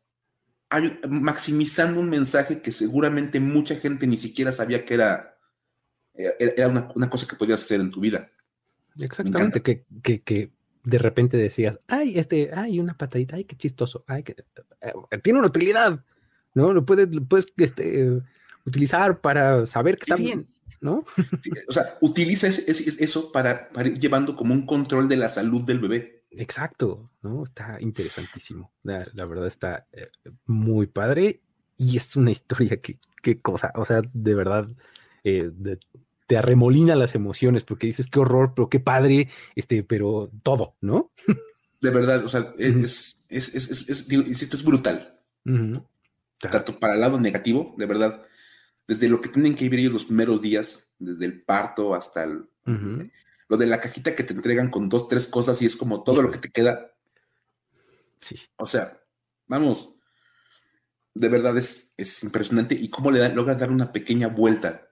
[1.08, 5.38] maximizando un mensaje que seguramente mucha gente ni siquiera sabía que era,
[6.14, 8.30] era una, cosa que podías hacer en tu vida.
[8.98, 10.52] Exactamente, que, que, que,
[10.82, 14.36] de repente decías, ay, este, ay, una patadita, ay, qué chistoso, ay, que,
[14.80, 16.04] eh, tiene una utilidad.
[16.54, 16.72] ¿no?
[16.72, 18.22] Lo puedes, puedes este,
[18.64, 20.48] utilizar para saber que está bien,
[20.80, 21.04] ¿no?
[21.68, 26.15] o sea, utiliza eso para, ir llevando como un control de la salud del bebé.
[26.38, 27.44] Exacto, ¿no?
[27.44, 28.72] Está interesantísimo.
[28.82, 30.06] La, verdad está eh,
[30.46, 31.40] muy padre
[31.76, 34.68] y es una historia que, qué cosa, o sea, de verdad,
[35.24, 35.50] eh,
[36.26, 41.12] te arremolina las emociones porque dices qué horror, pero qué padre, este, pero todo, ¿no?
[41.80, 45.20] De verdad, o sea, es, es, es, es, es brutal.
[46.40, 48.22] Tanto para el lado negativo, de verdad,
[48.88, 52.48] desde lo que tienen que vivir ellos los primeros días, desde el parto hasta el,
[53.48, 56.22] lo de la cajita que te entregan con dos, tres cosas y es como todo
[56.22, 56.92] lo que te queda.
[58.20, 58.36] Sí.
[58.56, 59.00] O sea,
[59.46, 59.96] vamos,
[61.14, 64.88] de verdad es, es impresionante y cómo le da, logra dar una pequeña vuelta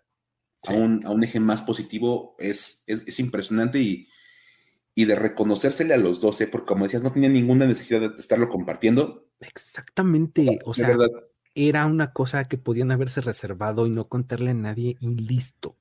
[0.66, 4.08] a, un, a, un, eje más positivo es, es, impresionante y,
[4.94, 8.48] y, de reconocérsele a los 12, porque como decías, no tenía ninguna necesidad de estarlo
[8.48, 9.28] compartiendo.
[9.40, 11.10] Exactamente, o sea, verdad
[11.54, 15.76] era una cosa que podían haberse reservado y no contarle a nadie y listo,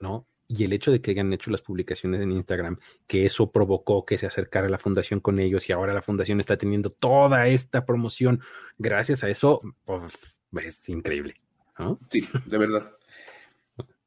[0.00, 0.26] ¿no?
[0.46, 4.18] Y el hecho de que hayan hecho las publicaciones en Instagram, que eso provocó que
[4.18, 8.40] se acercara la fundación con ellos y ahora la fundación está teniendo toda esta promoción,
[8.78, 10.18] gracias a eso, pues,
[10.64, 11.40] es increíble,
[11.78, 11.98] ¿no?
[12.10, 12.90] Sí, de verdad.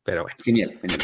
[0.03, 0.37] Pero bueno.
[0.43, 0.99] Genial, genial.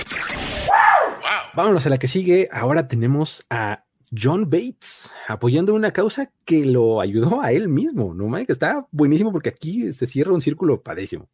[1.55, 2.47] Vámonos a la que sigue.
[2.51, 3.83] Ahora tenemos a
[4.15, 8.33] John Bates, apoyando una causa que lo ayudó a él mismo, ¿no?
[8.45, 11.29] Que está buenísimo porque aquí se cierra un círculo padrísimo.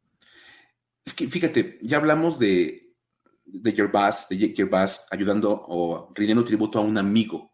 [1.05, 2.88] Es que fíjate, ya hablamos de,
[3.53, 7.51] de Gervas, de Jake Gervas, ayudando o rindiendo tributo a un amigo,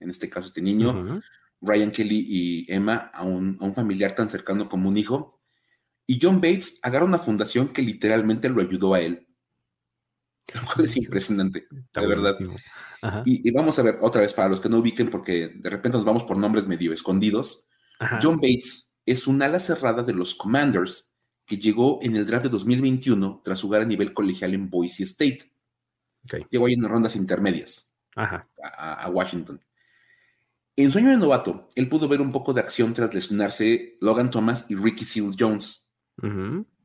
[0.00, 1.20] en este caso este niño,
[1.60, 5.40] Ryan Kelly y Emma, a un, a un familiar tan cercano como un hijo.
[6.06, 9.26] Y John Bates agarra una fundación que literalmente lo ayudó a él.
[10.54, 12.34] Lo cual es impresionante, de verdad.
[13.24, 16.06] Y, vamos a ver otra vez para los que no ubiquen, porque de repente nos
[16.06, 17.66] vamos por nombres medio escondidos.
[18.22, 21.07] John Bates es un ala cerrada de los Commanders
[21.48, 25.50] que llegó en el draft de 2021 tras jugar a nivel colegial en Boise State.
[26.50, 29.58] Llegó ahí en rondas intermedias A, Washington.
[30.76, 34.66] En sueño de novato, él pudo ver un poco de acción tras lesionarse Logan Thomas
[34.68, 35.86] y Ricky Seals Jones.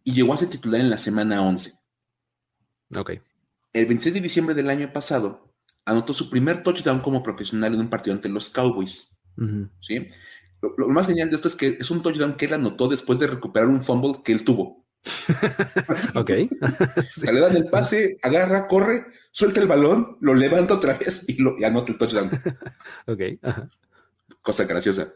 [0.05, 1.73] Y llegó a ser titular en la semana 11.
[3.73, 7.89] El 26 de diciembre del año pasado, anotó su primer touchdown como profesional en un
[7.89, 9.13] partido ante los Cowboys.
[9.81, 10.07] ¿sí?
[10.77, 13.27] Lo, más genial de esto es que es un touchdown que él anotó después de
[13.27, 14.85] recuperar un fumble que él tuvo.
[16.15, 16.29] ok.
[17.33, 21.55] Le dan el pase, agarra, corre, suelta el balón, lo levanta otra vez y, lo,
[21.65, 22.31] anota el touchdown.
[23.07, 23.21] ok.
[24.41, 25.13] Cosa graciosa.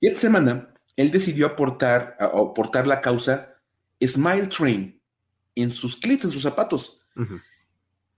[0.00, 3.54] Y esta semana él decidió aportar, aportar la causa
[4.04, 5.00] Smile Train
[5.54, 7.00] en sus clientes, en sus zapatos.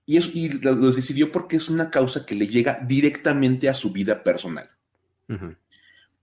[0.07, 3.93] Y, eso, y lo, decidió porque es una causa que le llega directamente a su
[3.93, 4.71] vida personal.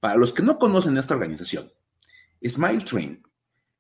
[0.05, 1.71] Para los que no conocen esta organización,
[2.47, 3.23] Smile Train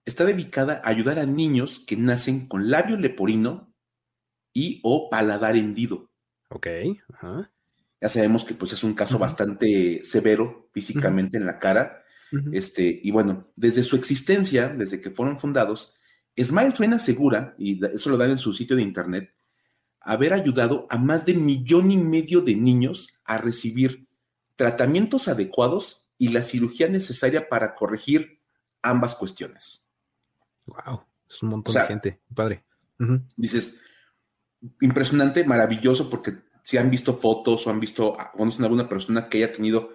[0.05, 3.71] está dedicada a ayudar a niños que nacen con labio leporino
[4.51, 6.09] y o paladar hendido.
[6.49, 6.65] Ok.
[8.01, 12.03] Ya sabemos que pues es un caso bastante severo físicamente en la cara.
[12.51, 15.93] Este, y bueno, desde su existencia, desde que fueron fundados,
[16.35, 19.31] Smile Train asegura, y eso lo dan en su sitio de internet,
[19.99, 24.07] haber ayudado a más de millón y medio de niños a recibir
[24.55, 28.39] tratamientos adecuados y la cirugía necesaria para corregir
[28.81, 29.83] ambas cuestiones.
[30.65, 32.63] Wow, es un montón de gente, padre.
[33.35, 33.81] Dices,
[34.81, 39.37] impresionante, maravilloso, porque si han visto fotos o han visto, conocen a alguna persona que
[39.37, 39.89] haya tenido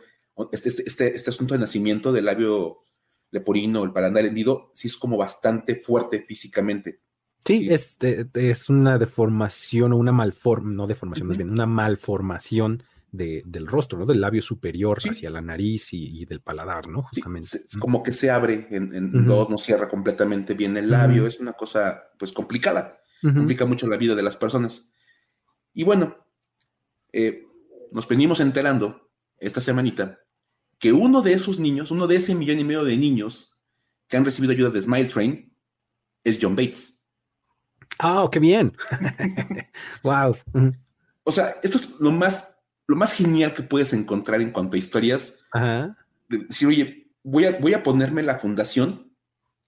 [0.52, 2.84] este, este, este, este asunto de nacimiento del labio
[3.30, 7.00] leporino, el parandal hendido, sí es como bastante fuerte físicamente.
[7.44, 13.66] Sí, Es, es una deformación o una malformación, no deformación, más bien, una malformación del
[13.66, 14.06] rostro, ¿no?
[14.06, 17.02] Del labio superior hacia la nariz y, del paladar, ¿no?
[17.02, 17.58] Justamente.
[17.64, 21.52] es como que se abre en, dos, no cierra completamente bien el labio, es una
[21.54, 24.90] cosa pues complicada, complica mucho la vida de las personas.
[25.72, 26.16] Y bueno,
[27.12, 27.46] eh,
[27.92, 30.20] nos venimos enterando esta semanita
[30.78, 33.58] que uno de esos niños, uno de ese millón y medio de niños
[34.08, 35.56] que han recibido ayuda de Smile Train
[36.24, 37.02] es John Bates.
[37.98, 38.72] Ah, qué bien.
[40.02, 40.36] wow.
[41.24, 42.59] O sea, esto es lo más
[42.90, 45.46] lo más genial que puedes encontrar en cuanto a historias.
[45.52, 45.96] Ajá.
[46.28, 49.12] decir, oye, voy a, voy a ponerme la fundación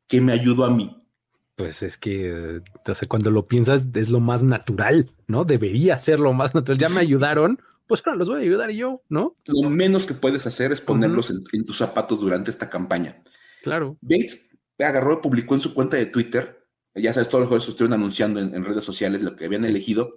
[0.09, 1.07] que me ayudó a mí.
[1.55, 5.45] Pues es que, entonces, cuando lo piensas, es lo más natural, ¿no?
[5.45, 6.81] Debería ser lo más natural.
[6.81, 9.37] Ya me ayudaron, pues ahora los voy a ayudar yo, ¿no?
[9.45, 13.23] Lo menos que puedes hacer es ponerlos en, tus zapatos durante esta campaña.
[13.63, 13.99] Claro.
[14.01, 18.41] Bates agarró, publicó en su cuenta de Twitter, ya sabes, todos los jueves estuvieron anunciando
[18.41, 20.17] en redes sociales lo que habían elegido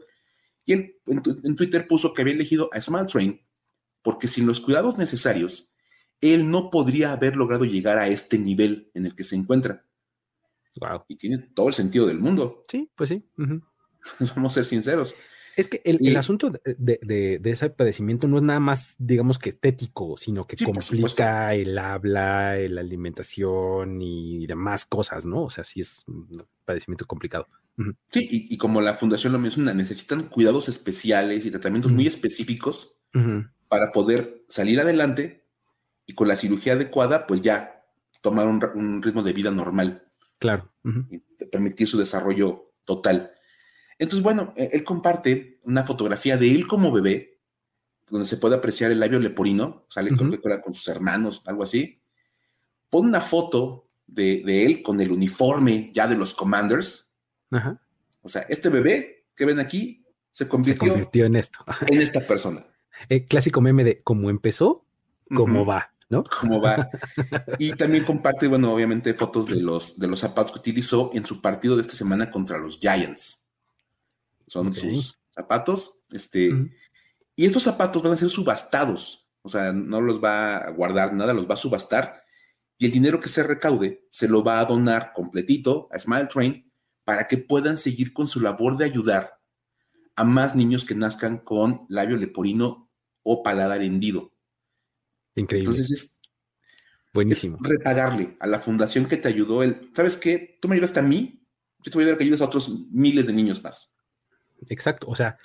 [0.65, 3.41] y él en, Twitter puso que había elegido a Smile Train
[4.01, 5.71] porque sin los cuidados necesarios,
[6.21, 9.83] él no podría haber logrado llegar a este nivel en el que se encuentra.
[10.75, 11.05] Wow.
[11.07, 12.61] Y tiene todo el sentido del mundo.
[12.69, 13.25] Sí, pues sí.
[14.35, 15.15] Vamos a ser sinceros.
[15.55, 20.45] Es que el, asunto de, ese padecimiento no es nada más, digamos que estético, sino
[20.47, 25.43] que complica el habla, la alimentación y demás cosas, ¿no?
[25.43, 27.47] O sea, sí es un padecimiento complicado.
[28.07, 32.97] Sí, y, como la fundación lo menciona, necesitan cuidados especiales y tratamientos muy específicos
[33.69, 35.47] para poder salir adelante
[36.05, 37.85] y con la cirugía adecuada, pues ya
[38.21, 40.03] tomar un, ritmo de vida normal.
[40.37, 40.71] Claro.
[41.09, 43.31] Y permitir su desarrollo total.
[43.97, 47.39] Entonces, bueno, e, él comparte una fotografía de él como bebé,
[48.09, 52.01] donde se puede apreciar el labio leporino, sale con sus hermanos, algo así.
[52.89, 57.15] Pone una foto de, de él con el uniforme ya de los Commanders,
[58.21, 61.59] o sea, este bebé que ven aquí se convirtió, en esto.
[61.87, 62.65] en esta persona.
[63.09, 64.85] El clásico meme de cómo empezó,
[65.33, 66.23] cómo va, ¿no?
[66.41, 66.89] Cómo va.
[67.59, 71.41] Y también comparte, bueno, obviamente fotos de los, de los zapatos que utilizó en su
[71.41, 73.44] partido de esta semana contra los Giants.
[74.47, 75.99] Son sus zapatos.
[76.11, 76.51] Este,
[77.35, 79.27] Y estos zapatos van a ser subastados.
[79.41, 82.23] O sea, no los va a guardar nada, los va a subastar.
[82.77, 86.71] Y el dinero que se recaude se lo va a donar completito a Smile Train
[87.03, 89.39] para que puedan seguir con su labor de ayudar
[90.15, 92.89] a más niños que nazcan con labio leporino
[93.23, 94.33] o paladar hendido.
[95.35, 95.69] Increíble.
[95.69, 96.19] Entonces es
[97.13, 97.57] buenísimo.
[97.61, 100.57] repagarle a la fundación que te ayudó el, ¿sabes qué?
[100.61, 101.45] Tú me ayudaste a mí,
[101.79, 103.94] yo te voy a dar que ayudes a otros miles de niños más.
[104.69, 105.37] Exacto, o sea,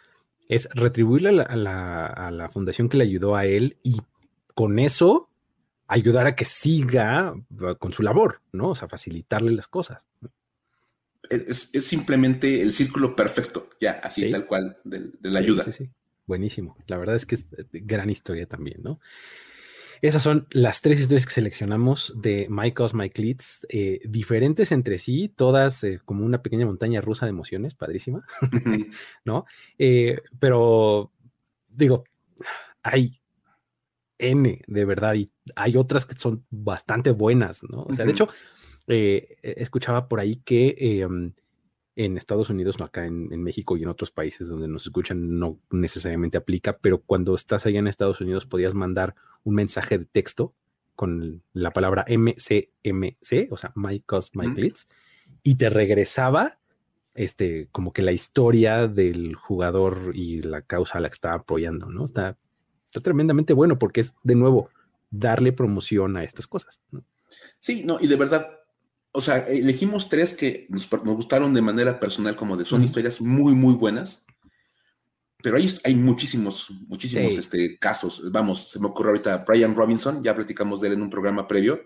[0.48, 4.00] es retribuirle a la, a la fundación que le ayudó a él y
[4.54, 5.28] con eso
[5.86, 7.34] ayudar a que siga
[7.78, 8.70] con su labor, ¿no?
[8.70, 10.06] O sea, facilitarle las cosas
[11.30, 15.64] es, simplemente el círculo perfecto, ya, así tal cual, de, la ayuda.
[15.64, 15.90] Sí, sí,
[16.26, 16.76] buenísimo.
[16.86, 19.00] La verdad es que es gran historia también, ¿no?
[20.02, 24.98] Esas son las tres historias que seleccionamos de My Cause, My Leads, eh, diferentes entre
[24.98, 28.24] sí, todas eh, como una pequeña montaña rusa de emociones, padrísima,
[29.24, 29.44] ¿no?
[29.78, 31.12] Eh, pero
[31.68, 32.04] digo,
[32.82, 33.20] hay
[34.18, 37.82] N de verdad y hay otras que son bastante buenas, ¿no?
[37.82, 38.28] O sea, de hecho,
[38.86, 41.32] eh, escuchaba por ahí que em,
[42.04, 45.58] en Estados Unidos, no acá en, México y en otros países donde nos escuchan no
[45.70, 50.54] necesariamente aplica, pero cuando estás allá en Estados Unidos podías mandar un mensaje de texto
[50.96, 54.86] con la palabra MCMC, o sea, My Cause, My Glitz,
[55.42, 56.58] y te regresaba
[57.14, 61.86] este, como que la historia del jugador y la causa a la que estaba apoyando,
[61.86, 62.04] ¿no?
[62.04, 62.38] Está,
[62.86, 64.70] está tremendamente bueno porque es, de nuevo,
[65.10, 66.80] darle promoción a estas cosas.
[67.58, 68.59] Sí, no, y de verdad,
[69.12, 73.54] o sea, elegimos tres que nos, gustaron de manera personal, como de son historias muy,
[73.54, 74.24] muy buenas.
[75.42, 78.22] Pero hay, hay muchísimos, muchísimos este, casos.
[78.30, 81.80] Vamos, se me ocurre ahorita Brian Robinson, ya platicamos de él en un programa previo.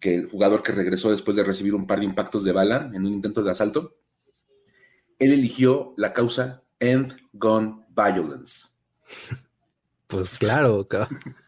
[0.00, 3.06] Que el jugador que regresó después de recibir un par de impactos de bala en
[3.06, 3.96] un intento de asalto,
[5.20, 8.70] él eligió la causa End Gun Violence.
[10.12, 10.86] Pues claro,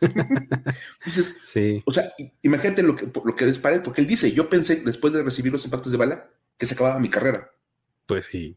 [1.04, 1.82] Dices, sí.
[1.84, 5.22] o sea, imagínate lo que, lo que dispara porque él dice, yo pensé después de
[5.22, 7.50] recibir los impactos de bala que se acababa mi carrera.
[8.06, 8.56] Pues sí.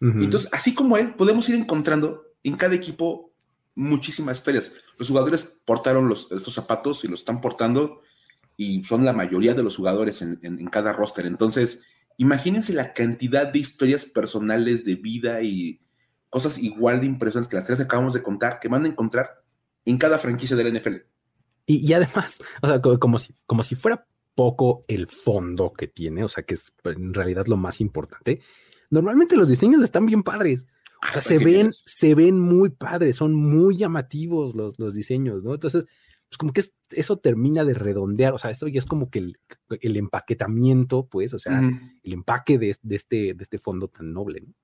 [0.00, 3.32] Entonces, así como él, podemos ir encontrando en cada equipo
[3.74, 4.76] muchísimas historias.
[4.96, 8.00] Los jugadores portaron los, estos zapatos y los están portando
[8.56, 11.26] y son la mayoría de los jugadores en, en cada roster.
[11.26, 11.84] Entonces,
[12.16, 15.80] imagínense la cantidad de historias personales de vida y
[16.32, 19.42] cosas igual de impresionantes que las tres que acabamos de contar, que van a encontrar
[19.84, 20.96] en cada franquicia del NFL.
[21.66, 26.28] Y, además, o sea, como si, como si fuera poco el fondo que tiene, o
[26.28, 28.40] sea, que es en realidad lo más importante.
[28.88, 30.66] Normalmente los diseños están bien padres.
[31.02, 35.52] O sea, se ven, se ven muy padres, son muy llamativos los, los diseños, ¿no?
[35.52, 35.84] Entonces,
[36.30, 39.96] pues como que eso termina de redondear, o sea, esto ya es como que el,
[39.98, 41.60] empaquetamiento, pues, o sea,
[42.02, 44.54] el empaque de, este, de este fondo tan noble, ¿no?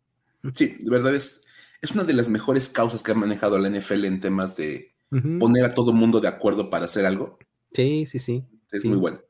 [0.55, 1.43] Sí, de verdad es,
[1.81, 4.95] es una de las mejores causas que ha manejado la NFL en temas de
[5.39, 7.39] poner a todo mundo de acuerdo para hacer algo.
[7.73, 8.45] Sí, sí, sí.
[8.71, 9.21] Es muy bueno.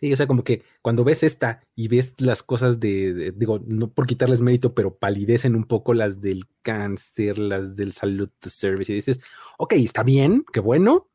[0.00, 3.90] Sí, o sea, como que cuando ves esta y ves las cosas de, digo, no
[3.90, 8.92] por quitarles mérito, pero palidecen un poco las del cáncer, las del salud to service,
[8.92, 9.20] y dices,
[9.58, 11.08] ok, está bien, qué bueno,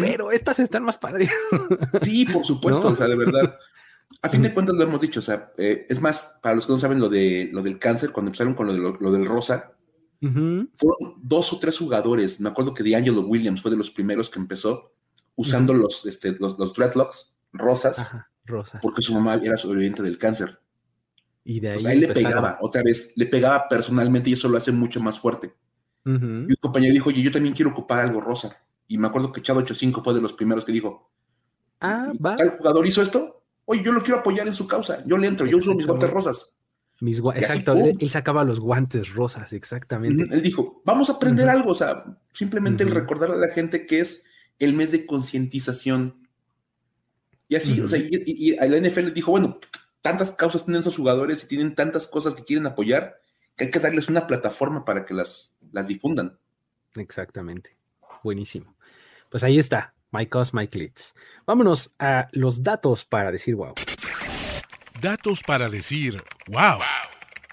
[0.00, 1.30] pero estas están más padres.
[2.02, 3.56] Sí, por supuesto, o sea, de verdad.
[4.22, 6.72] A fin de cuentas lo hemos dicho, o sea, eh, es más, para los que
[6.72, 9.77] no saben lo, de, lo del cáncer, cuando empezaron con lo del rosa,
[10.20, 12.40] fueron dos o tres jugadores.
[12.40, 14.92] Me acuerdo que D'Angelo Williams fue de los primeros que empezó
[15.36, 18.10] usando los, este, los, los, dreadlocks rosas,
[18.82, 20.58] porque su mamá era sobreviviente del cáncer.
[21.44, 24.48] Y de ahí, o sea, él le pegaba, otra vez, le pegaba personalmente y eso
[24.48, 25.54] lo hace mucho más fuerte.
[26.04, 28.64] Y un compañero dijo, oye, yo también quiero ocupar algo rosa.
[28.86, 31.10] Y me acuerdo que Chavo 85 fue de los primeros que dijo,
[31.80, 32.34] ah, va.
[32.34, 33.42] ¿Tal jugador hizo esto?
[33.66, 35.04] Oye, yo lo quiero apoyar en su causa.
[35.04, 36.54] Yo le entro, yo uso mis guantes rosas.
[37.00, 40.34] Exacto, él, sacaba los guantes rosas, exactamente.
[40.34, 44.24] Él dijo, vamos a aprender algo, o sea, simplemente recordar a la gente que es
[44.58, 46.26] el mes de concientización.
[47.46, 49.60] Y así, o sea, y, la NFL dijo, bueno,
[50.02, 53.20] tantas causas tienen esos jugadores y tienen tantas cosas que quieren apoyar,
[53.56, 56.38] que hay que darles una plataforma para que las, las difundan.
[56.96, 57.76] Exactamente.
[58.24, 58.76] Buenísimo.
[59.30, 61.14] Pues ahí está, My Cause, My Clicks.
[61.46, 63.74] Vámonos a los datos para decir wow.
[65.00, 66.80] Datos para decir wow.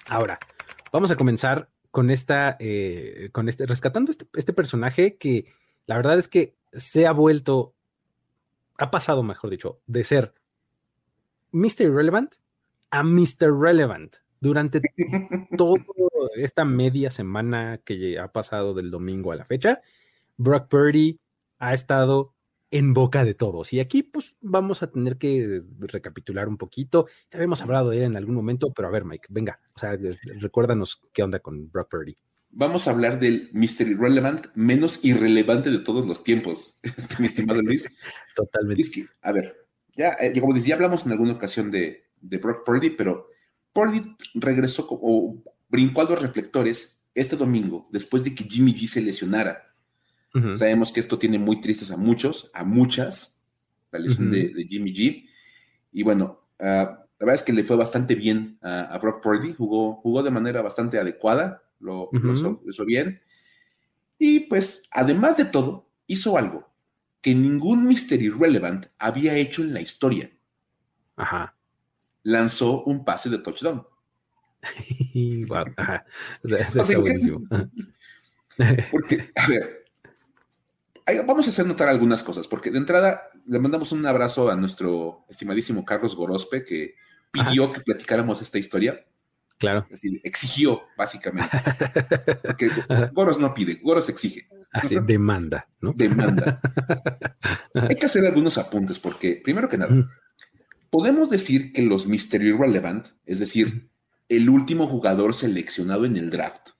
[0.08, 0.40] Ahora,
[0.92, 5.46] vamos a comenzar con esta, eh, con este, rescatando este, este, personaje que
[5.86, 7.76] la verdad es que se ha vuelto,
[8.78, 10.34] ha pasado, mejor dicho, de ser
[11.52, 11.84] Mr.
[11.84, 12.36] Irrelevant
[12.90, 13.54] a Mr.
[13.58, 14.82] Relevant durante
[15.58, 15.84] toda
[16.36, 19.82] esta media semana que ha pasado del domingo a la fecha.
[20.38, 21.20] Brock Purdy
[21.60, 22.35] ha estado
[22.72, 23.74] en boca de todos.
[23.74, 27.08] Y aquí pues vamos a tener que recapitular un poquito.
[27.32, 29.98] Ya habíamos hablado de él en algún momento, pero a ver Mike, venga, o sea,
[30.40, 32.16] recuérdanos qué onda con Brock Purdy.
[32.50, 33.88] Vamos a hablar del Mr.
[33.88, 37.94] Irrelevant menos irrelevante de todos los tiempos, este, mi estimado Luis.
[38.36, 38.82] Totalmente.
[38.82, 42.38] Es que, a ver, ya, eh, como decía, ya hablamos en alguna ocasión de, de
[42.38, 43.28] Brock Purdy, pero
[43.74, 44.02] Purdy
[44.36, 49.75] regresó o brincó a los reflectores este domingo después de que Jimmy G se lesionara.
[50.56, 53.42] Sabemos que esto tiene muy tristes a muchos, a muchas,
[53.92, 55.30] la lesión de, Jimmy G.
[55.94, 59.96] Y bueno, ah, la verdad es que le fue bastante bien a, Brock Purdy, jugó,
[59.96, 62.10] jugó de manera bastante adecuada, lo,
[62.68, 63.22] hizo, bien.
[64.20, 66.70] Y pues, además de todo, hizo algo
[67.22, 70.30] que ningún Mystery Relevant había hecho en la historia.
[71.16, 71.56] Ajá.
[72.24, 73.88] Lanzó un pase de touchdown.
[75.48, 76.06] wow, ajá.
[76.44, 77.42] está buenísimo.
[78.92, 79.85] Porque, a ver,
[81.26, 85.26] vamos a hacer notar algunas cosas, porque de entrada le mandamos un abrazo a nuestro
[85.30, 86.96] estimadísimo Carlos Gorospe, que
[87.32, 89.06] pidió que platicáramos esta historia.
[89.58, 89.86] Claro.
[89.90, 91.58] Es decir, exigió, básicamente.
[92.44, 92.70] Porque
[93.14, 94.50] Goros no pide, Goros exige.
[94.72, 95.94] Así, demanda, ¿no?
[95.94, 96.60] Demanda.
[97.74, 100.10] Hay que hacer algunos apuntes, porque, primero que nada,
[100.90, 103.90] podemos decir que los Mystery Relevant, es decir,
[104.28, 106.72] el último jugador seleccionado en el draft,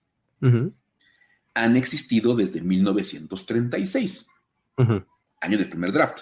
[1.56, 4.28] han existido desde 1936,
[4.76, 6.20] año del primer draft.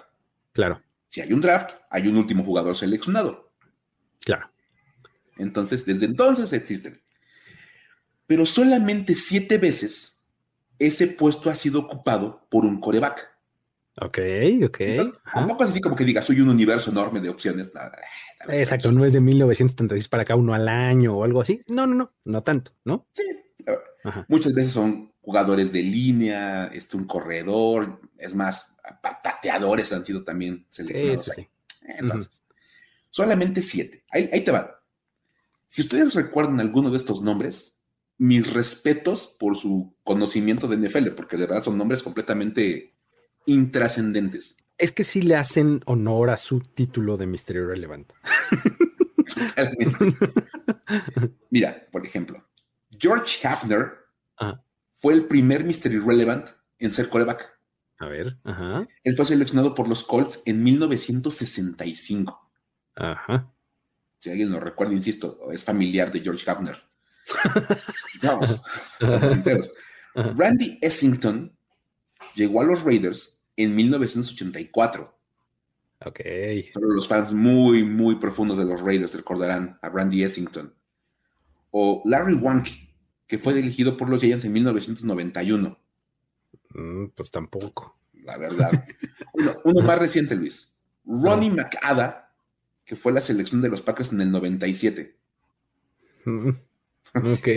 [0.52, 0.80] Claro.
[1.08, 3.52] Si hay un draft, hay un último jugador seleccionado.
[4.24, 4.48] Claro.
[5.36, 7.02] Entonces, desde entonces existen.
[8.28, 10.24] Pero solamente siete veces
[10.78, 13.28] ese puesto ha sido ocupado por un coreback.
[14.00, 14.18] Ok,
[14.64, 14.78] ok.
[15.32, 17.72] tampoco es así como que diga, soy un universo enorme de opciones.
[18.48, 21.60] Exacto, no es de 1936 para acá uno al año o algo así.
[21.66, 23.08] No, no, no, no tanto, ¿no?
[23.14, 23.24] Sí.
[24.28, 28.76] Muchas veces son jugadores de línea, este, un corredor, es más,
[29.22, 31.30] pateadores han sido también seleccionados.
[31.80, 32.42] Entonces,
[33.08, 34.04] solamente siete.
[34.10, 34.82] Ahí, ahí te va.
[35.66, 37.78] Si ustedes recuerdan alguno de estos nombres,
[38.18, 42.94] mis respetos por su conocimiento de NFL, porque de verdad son nombres completamente
[43.46, 44.58] intrascendentes.
[44.76, 48.14] Es que sí le hacen honor a su título de misterio relevante.
[51.50, 52.46] Mira, por ejemplo,
[52.98, 54.04] George Hafner
[55.04, 56.48] fue el primer misterio relevant
[56.78, 57.60] en ser coreback.
[57.98, 58.88] A ver, ajá.
[59.02, 62.50] Él fue seleccionado por los Colts en 1965.
[62.94, 63.52] Ajá.
[64.18, 66.78] Si alguien lo recuerda, insisto, es familiar de George Hafner.
[68.22, 68.62] Vamos,
[69.30, 69.74] sinceros.
[70.14, 71.54] Randy Essington
[72.34, 75.18] llegó a los Raiders en 1984.
[76.06, 76.20] Ok.
[76.24, 80.74] Pero los fans muy, muy profundos de los Raiders recordarán a Randy Essington.
[81.72, 82.83] O Larry Wanky,
[83.26, 85.78] que fue elegido por los Giants en 1991.
[86.70, 87.98] Mm, pues tampoco.
[88.22, 88.70] La verdad.
[89.64, 90.74] uno, más reciente, Luis.
[91.04, 92.34] Ronnie McAda,
[92.84, 95.16] que fue la selección de los Packers en el 97.
[96.24, 96.50] Mm,
[97.14, 97.48] ok.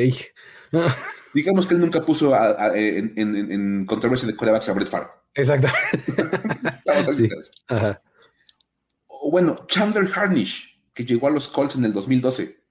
[1.34, 2.36] Digamos que él nunca puso
[2.74, 5.10] en, controversia de corebacks a Brett Favre.
[5.34, 6.14] Exactamente.
[6.86, 7.08] Vamos
[7.70, 8.02] a
[9.08, 12.67] O bueno, Chandler Harnish, que llegó a los Colts en el 2012.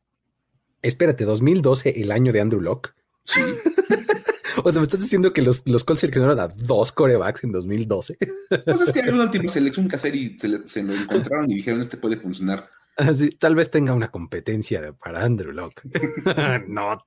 [0.86, 2.94] Espérate, ¿2012 el año de Andrew Locke?
[3.24, 3.40] Sí.
[4.62, 8.16] o sea, me estás diciendo que los, los Colts seleccionaron a dos corebacks en 2012.
[8.64, 11.80] pues es que hay una última selección que hacer y se, lo encontraron y dijeron,
[11.80, 12.70] este puede funcionar.
[12.96, 15.82] Así, tal vez tenga una competencia para Andrew Locke.
[16.68, 17.02] Not.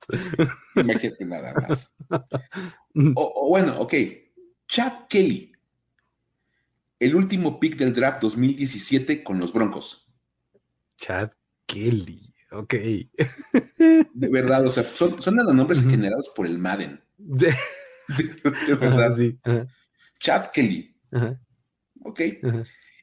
[0.76, 1.96] Imagínate nada más.
[3.16, 3.94] O, bueno, ok.
[4.68, 5.52] Chad Kelly.
[6.98, 10.06] El último pick del draft 2017 con los Broncos.
[10.98, 11.30] Chad
[11.66, 12.29] Kelly.
[12.52, 12.74] Ok.
[12.74, 17.00] De verdad, o sea, son, son los nombres generados por el Madden.
[17.18, 17.54] De,
[18.74, 19.12] verdad.
[19.12, 19.38] sí.
[20.18, 20.96] Chad Kelly.
[22.02, 22.20] Ok.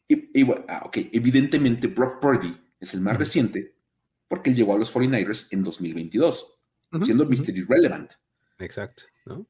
[0.09, 3.75] Y, bueno, ah, ok, evidentemente Brock Purdy es el más reciente
[4.27, 6.59] porque él llegó a los 49ers en 2022,
[7.03, 8.13] siendo Mystery Relevant.
[8.59, 9.03] Exacto.
[9.25, 9.47] ¿no?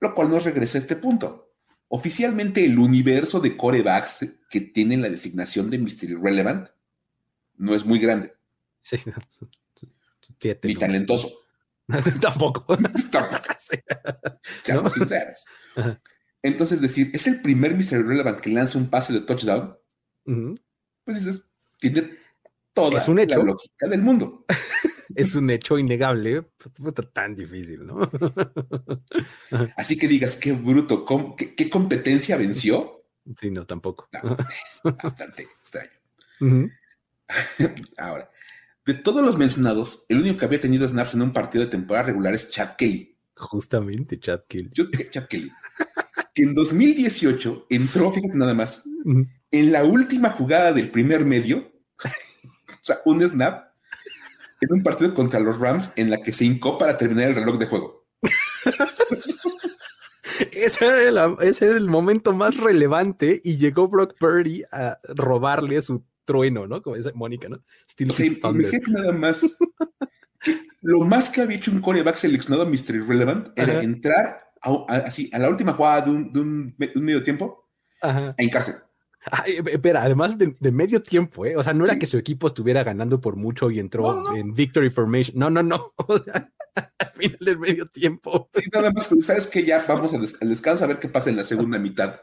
[0.00, 1.54] Lo cual nos regresa a este punto.
[1.88, 6.68] Oficialmente el universo de corebacks que tienen la designación de Mystery Relevant
[7.56, 8.34] no es muy grande.
[8.82, 8.96] Sí,
[10.64, 11.30] Ni talentoso.
[12.20, 12.76] Tampoco.
[13.10, 13.54] Tampoco.
[14.62, 15.44] Seamos sinceros.
[16.42, 19.78] Entonces, decir, es el primer Mystery Relevant que lanza un pase de touchdown.
[21.04, 22.18] Pues dices, tiene
[22.72, 23.38] toda ¿Es un hecho?
[23.38, 24.44] la lógica del mundo.
[25.14, 26.48] es un hecho innegable,
[27.12, 28.10] tan difícil, ¿no?
[29.76, 31.04] Así que digas, qué bruto,
[31.36, 33.04] qué, competencia venció?
[33.36, 34.08] Sí, no, tampoco.
[34.12, 35.90] es bastante extraño.
[37.98, 38.30] Ahora,
[38.84, 42.06] de todos los mencionados, el único que había tenido snaps en un partido de temporada
[42.06, 43.16] regular es Chad Kelly.
[43.36, 44.70] Justamente, Chad Kelly.
[44.72, 45.50] Yo, Chad Kelly.
[46.34, 48.84] que en 2018 entró, fíjate nada más,
[49.50, 51.72] en la última jugada del primer medio,
[52.04, 53.72] o sea, un snap,
[54.60, 57.58] en un partido contra los Rams en la que se hincó para terminar el reloj
[57.58, 58.06] de juego.
[60.52, 66.82] ese, era el, momento más relevante y llegó Brock Purdy a robarle su trueno, ¿no?
[66.82, 67.58] Como dice Mónica, ¿no?
[67.88, 68.12] Still
[68.88, 69.56] nada más.
[70.80, 75.30] lo más que había hecho un coreback seleccionado a Mystery Relevant era entrar a, así
[75.32, 77.68] a la última jugada de un, medio tiempo
[78.00, 78.76] a hincarse.
[79.46, 81.56] espera, además de, medio tiempo, ¿eh?
[81.56, 84.90] O sea, no era que su equipo estuviera ganando por mucho y entró en Victory
[84.90, 85.38] Formation.
[85.38, 85.92] No, no, no.
[86.08, 86.50] O sea,
[86.98, 88.48] al final del medio tiempo.
[88.54, 91.36] Sí, nada más, pues, sabes que ya vamos al, descanso a ver qué pasa en
[91.36, 92.18] la segunda mitad.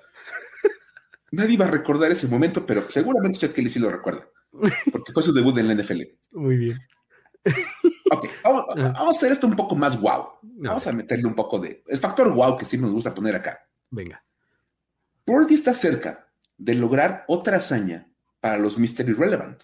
[1.32, 4.28] Nadie va a recordar ese momento, pero seguramente Chad Kelly sí lo recuerda.
[4.92, 6.02] Porque fue su debut en la NFL.
[6.32, 6.78] Muy bien.
[8.12, 10.30] Ok, vamos, a hacer esto un poco más wow.
[10.42, 11.84] Vamos a meterle un poco de.
[11.88, 13.60] El factor wow que sí nos gusta poner acá.
[13.90, 14.24] Venga.
[15.26, 16.28] Purdy está cerca
[16.58, 19.62] de lograr otra hazaña para los Mystery Relevant.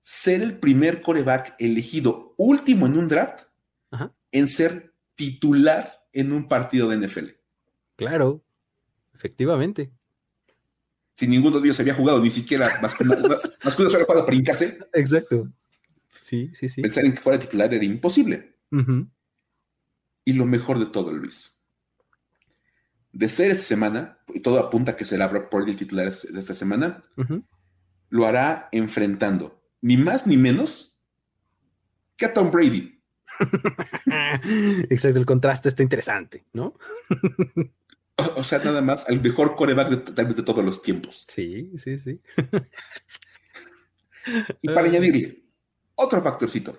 [0.00, 3.42] Ser el primer coreback elegido último en un draft
[4.32, 7.26] en ser titular en un partido de NFL.
[7.96, 8.42] Claro,
[9.14, 9.92] efectivamente.
[11.16, 12.88] Si ninguno de ellos había jugado, ni siquiera que
[13.70, 14.78] jugado para hincarse.
[14.92, 15.46] Exacto.
[16.20, 16.82] Sí, sí, sí.
[16.82, 18.56] Pensar en que fuera titular era imposible.
[20.24, 21.56] Y lo mejor de todo, Luis,
[23.12, 26.40] de ser esta semana, y todo apunta a que será Brock Purdy el titular de
[26.40, 27.00] esta semana,
[28.10, 30.98] lo hará enfrentando ni más ni menos
[32.16, 33.00] que a Tom Brady.
[34.90, 36.74] Exacto, el contraste está interesante, ¿no?
[38.16, 41.24] O, sea, nada más, el mejor coreback de, tal vez de todos los tiempos.
[41.28, 42.20] Sí, sí, sí.
[44.62, 45.44] y para añadirle
[45.96, 46.78] otro factorcito.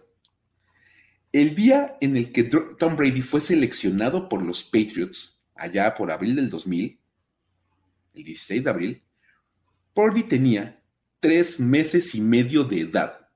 [1.32, 6.38] El día en el que Tom Brady fue seleccionado por los Patriots, allá por abril
[6.38, 7.00] del 2000,
[8.16, 9.04] el 16 de abril,
[9.94, 10.82] Purdy tenía
[11.20, 13.30] tres meses y medio de edad.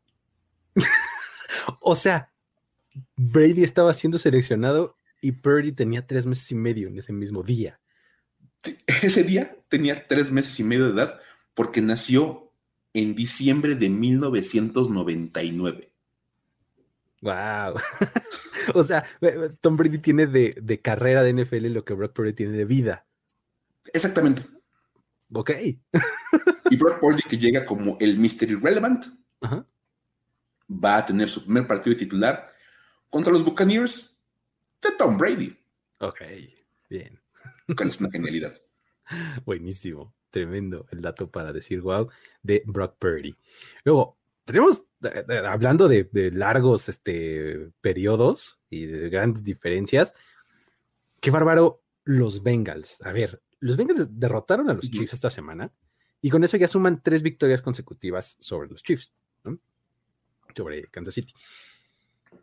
[1.82, 2.32] o sea,
[3.16, 7.81] Brady estaba siendo seleccionado y Purdy tenía tres meses y medio en ese mismo día.
[9.02, 11.20] Ese día tenía tres meses y medio de edad
[11.54, 12.52] porque nació
[12.94, 15.92] en diciembre de 1999.
[17.22, 17.76] Wow.
[18.74, 19.06] o sea,
[19.62, 23.06] Tom Brady tiene de, carrera de NFL lo que Brock Purdy tiene de vida.
[23.94, 24.44] Exactamente.
[25.34, 25.52] Ok.
[26.70, 28.50] y Brock Purdy, que llega como el Mr.
[28.50, 29.06] Irrelevant,
[30.70, 32.54] va a tener su primer partido de titular
[33.10, 34.18] contra los Buccaneers
[34.82, 35.58] de Tom Brady.
[36.00, 36.22] Ok,
[36.90, 37.20] bien.
[37.68, 38.54] es una genialidad.
[39.46, 42.10] Buenísimo, tremendo el dato para decir wow
[42.42, 43.36] de Brock Purdy.
[43.84, 44.86] Luego, tenemos,
[45.48, 50.14] hablando de, largos este, periodos y de grandes diferencias,
[51.20, 53.02] qué bárbaro los Bengals.
[53.04, 55.72] A ver, los Bengals derrotaron a los Chiefs esta semana
[56.22, 59.14] y con eso ya suman tres victorias consecutivas sobre los Chiefs,
[60.56, 61.34] sobre Kansas City.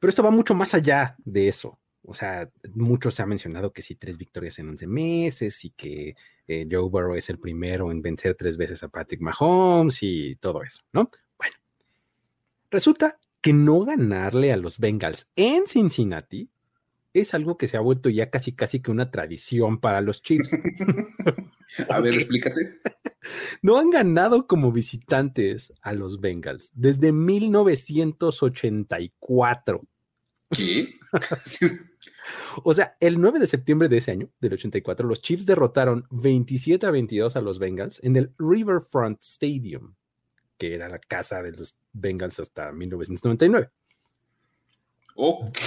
[0.00, 1.78] Pero esto va mucho más allá de eso.
[2.10, 6.16] O sea, mucho se ha mencionado que sí, tres victorias en 11 meses y que
[6.46, 10.62] eh, Joe Burrow es el primero en vencer tres veces a Patrick Mahomes y todo
[10.62, 11.10] eso, ¿no?
[11.36, 11.54] Bueno,
[12.70, 16.48] resulta que no ganarle a los Bengals en Cincinnati
[17.12, 20.52] es algo que se ha vuelto ya casi casi que una tradición para los Chiefs.
[21.90, 22.80] a ver, explícate.
[23.60, 29.82] No han ganado como visitantes a los Bengals desde 1984.
[30.50, 30.94] ¿Qué?
[32.62, 36.86] o sea, el 9 de septiembre de ese año, del 84, los Chiefs derrotaron 27
[36.86, 39.94] a 22 a los Bengals en el Riverfront Stadium,
[40.56, 43.70] que era la casa de los Bengals hasta 1999.
[45.16, 45.58] Ok.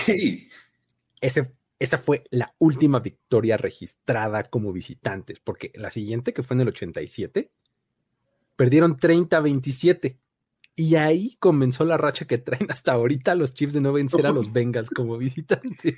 [1.20, 6.62] Ese, esa fue la última victoria registrada como visitantes, porque la siguiente, que fue en
[6.62, 7.52] el 87,
[8.56, 10.20] perdieron 30 a 27.
[10.76, 14.32] Y ahí comenzó la racha que traen hasta ahorita los Chiefs de no vencer a
[14.32, 15.96] los Bengals como visitantes.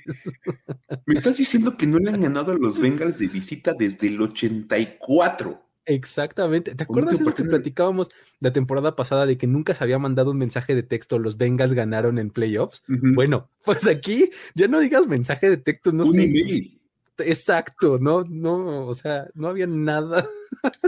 [1.06, 4.20] Me estás diciendo que no le han ganado a los Bengals de visita desde el
[4.20, 5.64] 84.
[5.86, 6.74] Exactamente.
[6.74, 8.08] ¿Te acuerdas de lo que platicábamos
[8.40, 11.74] la temporada pasada de que nunca se había mandado un mensaje de texto, los Bengals
[11.74, 12.82] ganaron en playoffs?
[12.88, 16.78] Bueno, pues aquí ya no digas mensaje de texto, no sé.
[17.18, 20.26] Exacto, no, no, o sea, no había nada.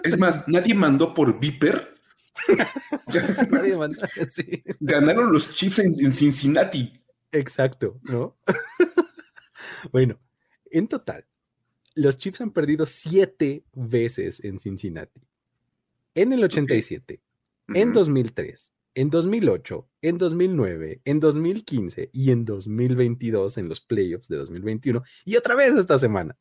[0.02, 1.95] Es más, nadie mandó por Viper
[4.80, 7.02] Ganaron los Chiefs en, Cincinnati.
[7.32, 8.36] Exacto, ¿no?
[9.92, 10.18] bueno,
[10.70, 11.26] en total,
[11.94, 15.20] los Chiefs han perdido siete veces en Cincinnati.
[16.14, 17.20] En el 87,
[17.74, 24.36] en 2003, en 2008, en 2009, en 2015 y en 2022 en los playoffs de
[24.36, 26.38] 2021 y otra vez esta semana.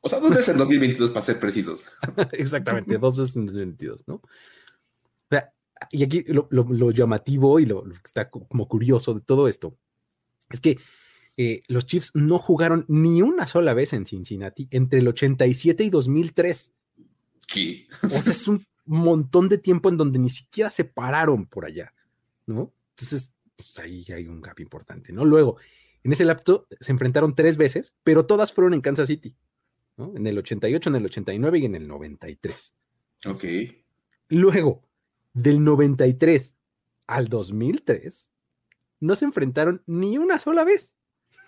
[0.00, 1.84] O sea, dos veces en 2022 para ser precisos.
[2.32, 4.22] Exactamente, dos veces en 2022, ¿no?
[5.90, 9.76] Y aquí lo, llamativo y lo, que está como curioso de todo esto
[10.50, 10.78] es que
[11.36, 15.90] eh, los Chiefs no jugaron ni una sola vez en Cincinnati entre el 87 y
[15.90, 16.72] 2003.
[17.46, 17.86] ¿Qué?
[18.02, 21.94] O sea, es un montón de tiempo en donde ni siquiera se pararon por allá,
[22.46, 22.72] ¿no?
[22.90, 25.24] Entonces, pues ahí hay un gap importante, ¿no?
[25.24, 25.56] Luego,
[26.02, 29.36] en ese lapso se enfrentaron tres veces, pero todas fueron en Kansas City,
[29.96, 30.12] ¿no?
[30.16, 32.74] En el 88, en el 89 y en el 93.
[33.26, 33.44] Ok.
[34.28, 34.82] Luego,
[35.32, 36.56] del 93
[37.06, 38.30] al 2003,
[39.00, 40.94] no se enfrentaron ni una sola vez.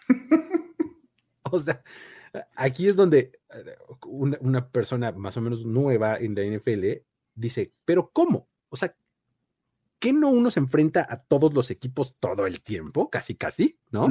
[1.43, 1.83] o sea,
[2.57, 3.77] aquí es donde eh,
[4.07, 7.03] una, persona más o menos nueva en la NFL
[7.35, 8.49] dice, pero ¿cómo?
[8.69, 8.97] O sea,
[9.99, 13.11] ¿qué no uno se enfrenta a todos los equipos todo el tiempo?
[13.11, 14.09] Casi, casi, ¿no?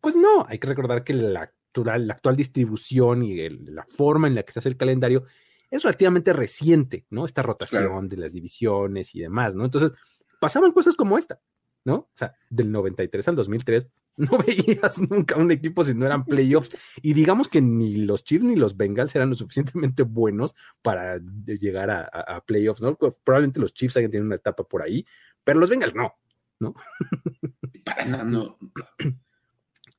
[0.00, 4.34] Pues no, hay que recordar que la actual, la actual distribución y la forma en
[4.34, 5.24] la que se hace el calendario
[5.70, 7.24] es relativamente reciente, ¿no?
[7.24, 9.64] Esta rotación de las divisiones y demás, ¿no?
[9.64, 9.92] Entonces,
[10.40, 11.40] pasaban cosas como esta,
[11.84, 11.94] ¿no?
[11.94, 16.76] O sea, del 93 al 2003 no veías nunca un equipo si no eran playoffs.
[17.00, 21.90] Y digamos que ni los Chiefs ni los Bengals eran lo suficientemente buenos para llegar
[21.90, 22.96] a, playoffs, ¿no?
[22.96, 25.06] Probablemente los Chiefs hayan tenido una etapa por ahí,
[25.44, 26.14] pero los Bengals no,
[26.58, 26.74] ¿no?
[27.84, 28.58] Para nada, no.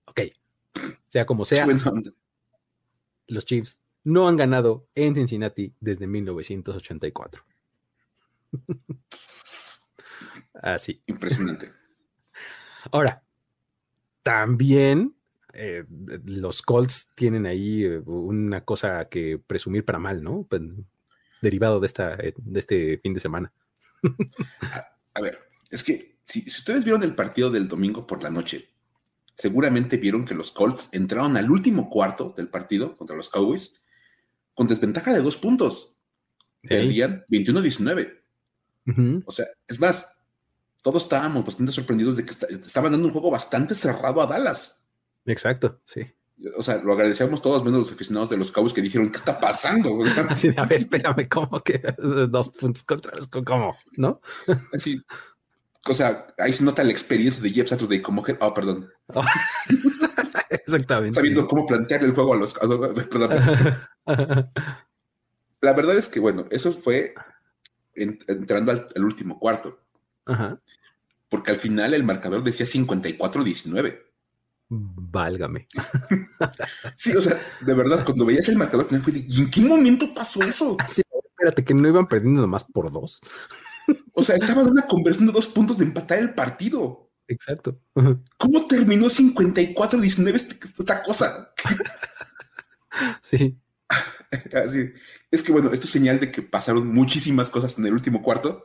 [0.06, 0.22] Ok.
[1.08, 1.66] Sea como sea,
[3.28, 7.44] los Chiefs no han ganado en Cincinnati desde 1984.
[10.54, 11.02] Así.
[11.08, 11.72] Impresionante.
[12.92, 13.24] Ahora,
[14.24, 15.16] también
[15.54, 15.86] eh,
[16.26, 20.46] los Colts tienen ahí eh, una cosa que presumir para mal, ¿no?
[20.50, 20.62] Pues,
[21.42, 23.52] derivado de, esta, de este fin de semana.
[25.14, 25.40] a, ver,
[25.70, 28.70] es que si, ustedes vieron el partido del domingo por la noche,
[29.36, 33.81] seguramente vieron que los Colts entraron al último cuarto del partido contra los Cowboys
[34.62, 35.98] con desventaja de dos puntos.
[36.62, 38.22] Perdían 21-19.
[39.26, 40.14] O sea, es más,
[40.84, 44.86] todos estábamos bastante sorprendidos de que estaban dando un juego bastante cerrado a Dallas.
[45.26, 46.02] Exacto, sí.
[46.56, 49.40] O sea, lo agradecemos todos, menos los aficionados de los Cowboys que dijeron, ¿qué está
[49.40, 49.98] pasando?
[50.58, 51.82] a ver, espérame, ¿cómo que
[52.30, 53.76] dos puntos contra los ¿Cómo?
[53.98, 54.22] ¿No?
[54.74, 55.02] Así.
[55.88, 58.92] O sea, ahí se nota la experiencia de Jeff Saturday como que, oh, perdón.
[60.66, 61.16] Exactamente.
[61.16, 62.58] Sabiendo cómo plantear el juego a los.
[65.62, 67.14] la verdad es que, bueno, eso fue
[67.94, 69.80] entrando al, último cuarto.
[70.26, 70.60] Ajá.
[71.30, 74.02] Porque al final el marcador decía 54-19.
[74.68, 75.68] Válgame.
[76.96, 80.14] sí, o sea, de verdad, cuando veías el marcador final fue ¿y en qué momento
[80.14, 80.76] pasó eso?
[80.88, 83.22] Sí, espérate, que no iban perdiendo nomás por dos.
[84.14, 87.11] o sea, estaban una conversión de dos puntos de empatar el partido.
[87.32, 87.80] Exacto.
[88.38, 91.54] ¿Cómo terminó 54-19 este, esta cosa?
[93.22, 93.58] sí.
[94.54, 94.92] Así.
[95.30, 98.64] Es que bueno, esto es señal de que pasaron muchísimas cosas en el último cuarto.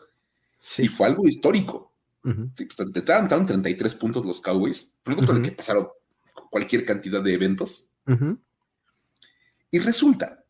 [0.59, 0.85] Sí.
[0.85, 1.95] Y fue algo histórico.
[2.25, 2.55] Uh -huh.
[2.55, 5.89] Te 33 puntos los Cowboys, producto de que pasaron
[6.51, 7.89] cualquier cantidad de eventos.
[9.71, 10.45] Y resulta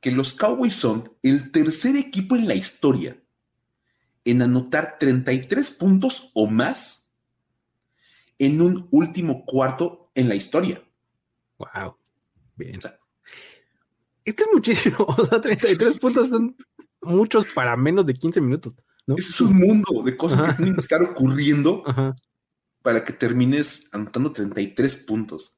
[0.00, 3.16] que los Cowboys son el tercer equipo en la historia
[4.24, 7.05] en anotar 33 puntos o más
[8.38, 10.82] en un último cuarto en la historia.
[11.58, 11.96] Wow.
[12.56, 12.80] Bien.
[14.24, 14.96] es que es muchísimo.
[15.18, 16.56] O sea, 33 puntos son
[17.02, 18.74] muchos para menos de 15 minutos.
[19.16, 21.84] Es un mundo de cosas que tienen que estar ocurriendo
[22.82, 25.56] para que termines anotando 33 puntos.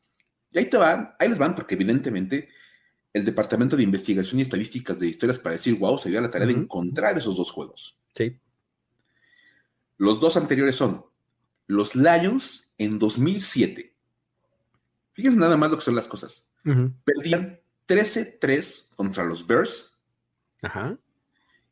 [0.50, 2.48] Y ahí te van, ahí les van, porque evidentemente
[3.12, 6.46] el Departamento de Investigación y Estadísticas de Historias para decir, wow, se dio la tarea
[6.46, 7.98] de encontrar esos dos juegos.
[8.14, 8.38] Sí.
[9.96, 11.04] Los dos anteriores son
[11.66, 13.94] los Lions en 2007.
[15.12, 16.50] Fíjense nada más lo que son las cosas.
[17.04, 19.98] Perdían 13-3 contra los Bears.
[20.62, 20.96] Ajá.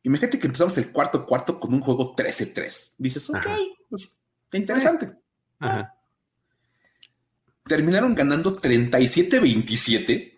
[0.03, 2.95] Imagínate que empezamos el cuarto cuarto con un juego 13-3.
[2.97, 3.47] Dices, ok,
[3.89, 4.09] pues
[4.53, 5.13] interesante.
[5.59, 5.95] Ajá.
[7.65, 10.36] Terminaron ganando 37-27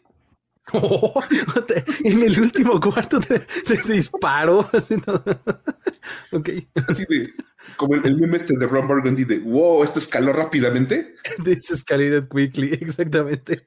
[2.04, 4.68] en el último cuarto se, disparó.
[4.74, 4.96] Así,
[6.88, 7.34] así de,
[7.78, 11.16] como el, meme este de Ron Burgundy de wow, esto escaló rápidamente.
[11.44, 13.64] This escalated quickly, exactamente.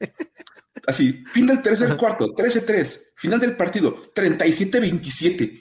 [0.87, 3.13] Así, fin del tercer cuarto, 13-3.
[3.17, 5.61] Final del partido, 37-27.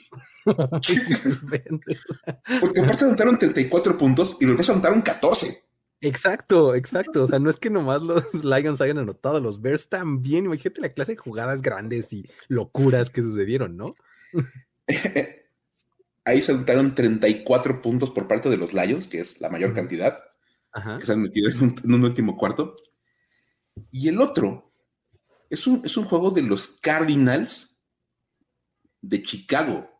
[2.60, 5.71] Porque aparte anotaron 34 puntos y los Bears anotaron 14.
[6.02, 7.22] Exacto, exacto.
[7.22, 10.44] O sea, no es que nomás los Lions hayan anotado, los Bears también.
[10.44, 13.94] Imagínate la clase de jugadas grandes y locuras que sucedieron, ¿no?
[16.24, 20.16] Ahí se anotaron 34 puntos por parte de los Lions, que es la mayor cantidad
[20.98, 22.76] que se han metido en un, último cuarto.
[23.90, 24.72] Y el otro
[25.50, 27.82] es un, es un juego de los Cardinals
[29.00, 29.91] de Chicago.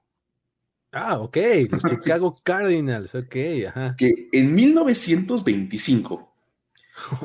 [0.92, 1.38] Ah, ok,
[1.70, 3.36] los Chicago Cardinals, ok,
[3.68, 3.96] ajá.
[3.96, 6.34] Que en 1925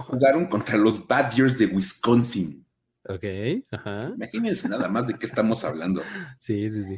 [0.08, 2.66] jugaron contra los Badgers de Wisconsin.
[3.04, 3.26] Ok,
[3.72, 4.14] ajá.
[4.16, 6.02] Imagínense nada más de qué estamos hablando.
[6.40, 6.96] Sí, sí, sí.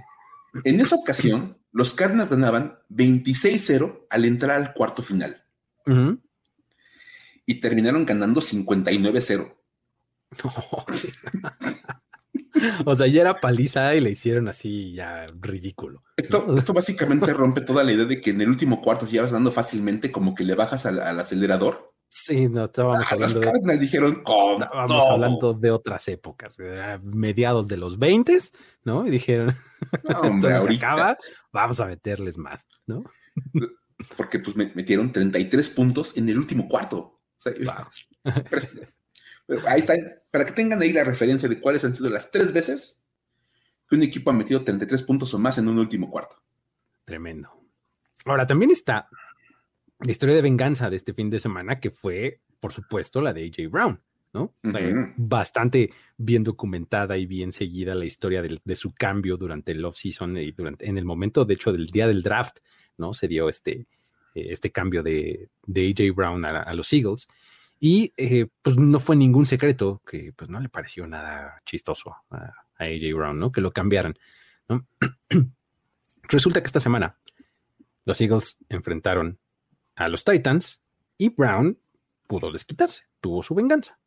[0.64, 5.44] En esa ocasión, los Cardinals ganaban 26-0 al entrar al cuarto final.
[7.48, 9.56] Y terminaron ganando 59-0.
[12.86, 16.04] O sea, ya era paliza y le hicieron así ya ridículo.
[16.16, 19.24] Esto, esto básicamente rompe toda la idea de que en el último cuarto, si ya
[19.24, 21.94] vas dando fácilmente, como que le bajas al, acelerador.
[22.10, 23.40] Sí, no, estábamos ah, hablando.
[23.40, 26.58] de, dijeron Estábamos hablando de otras épocas,
[27.04, 28.38] mediados de los 20,
[28.84, 29.06] ¿no?
[29.06, 29.56] Y dijeron,
[30.04, 31.18] esto se acaba,
[31.54, 33.04] vamos a meterles más, ¿no?
[34.18, 36.98] Porque pues metieron 33 puntos en el último cuarto.
[36.98, 37.54] O sea,
[39.68, 39.96] ahí está,
[40.32, 43.04] para que tengan ahí la referencia de cuáles han sido las tres veces
[43.88, 46.36] que un equipo ha metido 33 puntos o más en un último cuarto.
[47.06, 47.50] Tremendo.
[48.26, 49.10] Ahora, también está
[50.00, 53.46] la historia de venganza de este fin de semana, que fue, por supuesto, la de
[53.46, 54.00] AJ Brown,
[54.34, 54.54] ¿no?
[55.18, 60.52] bastante bien documentada y bien seguida la historia de, su cambio durante el off-season y
[60.52, 62.60] durante, en el momento, de hecho, del día del draft,
[62.98, 63.14] ¿no?
[63.14, 63.88] Se dio este,
[64.36, 67.28] este cambio de, AJ Brown a los Eagles.
[67.80, 72.54] Y eh, pues no fue ningún secreto que pues no le pareció nada chistoso a,
[72.78, 73.52] AJ Brown, ¿no?
[73.52, 74.18] Que lo cambiaran,
[74.68, 74.86] ¿no?
[76.24, 77.18] Resulta que esta semana
[78.06, 79.40] los Eagles enfrentaron
[79.96, 80.82] a los Titans
[81.18, 81.78] y Brown
[82.28, 84.00] pudo desquitarse, tuvo su venganza.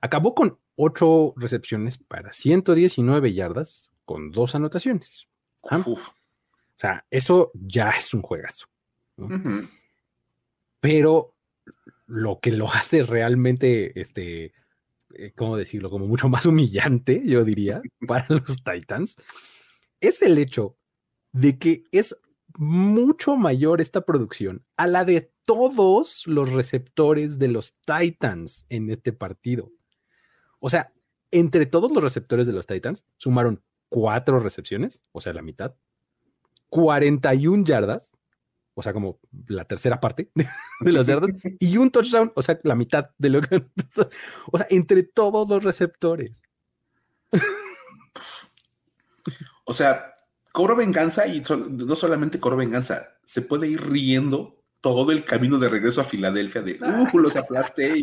[0.00, 5.26] Acabó con ocho recepciones para 119 yardas con dos anotaciones.
[5.62, 5.98] O
[6.76, 8.66] sea, eso ya es un juegazo.
[10.80, 11.34] Pero
[12.06, 14.52] lo que lo hace realmente, este,
[15.14, 15.90] eh, ¿cómo decirlo?
[15.90, 19.16] Como mucho más humillante, yo diría, para los Titans,
[20.00, 20.76] es el hecho
[21.32, 22.16] de que es
[22.56, 29.12] mucho mayor esta producción a la de todos los receptores de los Titans en este
[29.12, 29.72] partido.
[30.60, 30.92] O sea,
[31.30, 35.74] entre todos los receptores de los Titans sumaron cuatro recepciones, o sea, la mitad,
[36.70, 38.12] 41 yardas,
[38.74, 40.30] o sea, como la tercera parte
[40.80, 43.64] de las yardas, y un touchdown, o sea, la mitad de lo que...
[44.52, 46.42] O sea, entre todos los receptores.
[49.64, 50.12] O sea,
[50.52, 55.70] cobro venganza y no solamente cobro venganza, se puede ir riendo todo el camino de
[55.70, 58.00] regreso a Filadelfia de, uh, los aplasté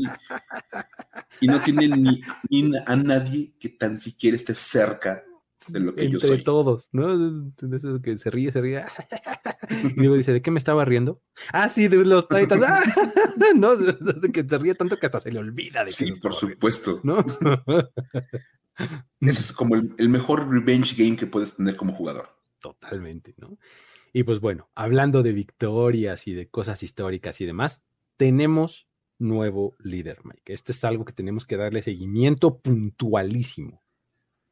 [1.40, 5.24] y, no tienen ni, a nadie que tan siquiera esté cerca
[5.68, 6.32] de lo que yo soy.
[6.32, 7.52] Entre todos, ¿no?
[8.02, 8.84] que se ríe, se ríe.
[9.72, 11.22] Y luego dice, ¿de qué me estaba riendo?
[11.54, 12.62] Ah, sí, de los Titans.
[13.56, 17.00] no, de que se ríe tanto que hasta se le olvida de Sí, por supuesto.
[17.04, 17.24] ¿no?
[19.22, 22.30] Ese es como el, mejor revenge game que puedes tener como jugador.
[22.60, 23.58] Totalmente, ¿no?
[24.14, 27.84] Y pues bueno, hablando de victorias y de cosas históricas y demás,
[28.18, 28.88] tenemos
[29.20, 30.54] nuevo líder, Mike.
[30.54, 33.82] Este es algo que tenemos que darle seguimiento puntualísimo.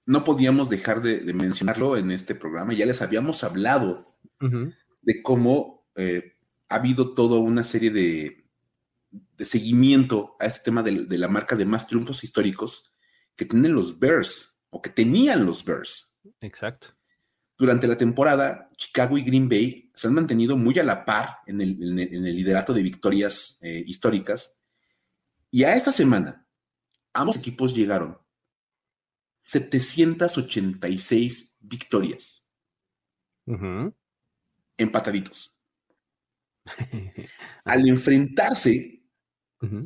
[0.09, 2.73] No podíamos dejar de, mencionarlo en este programa.
[2.73, 6.33] Ya les habíamos hablado de cómo eh,
[6.67, 8.49] ha habido toda una serie de,
[9.37, 12.91] seguimiento a este tema de, de, la marca de más triunfos históricos
[13.35, 16.17] que tienen los Bears o que tenían los Bears.
[16.41, 16.87] Exacto.
[17.55, 21.61] Durante la temporada, Chicago y Green Bay se han mantenido muy a la par en
[21.61, 21.77] el,
[22.35, 24.59] liderato de victorias eh, históricas.
[25.51, 26.47] Y a esta semana,
[27.13, 28.17] ambos equipos llegaron
[29.49, 32.47] 786 victorias.
[34.77, 35.57] Empataditos.
[37.65, 39.03] Al enfrentarse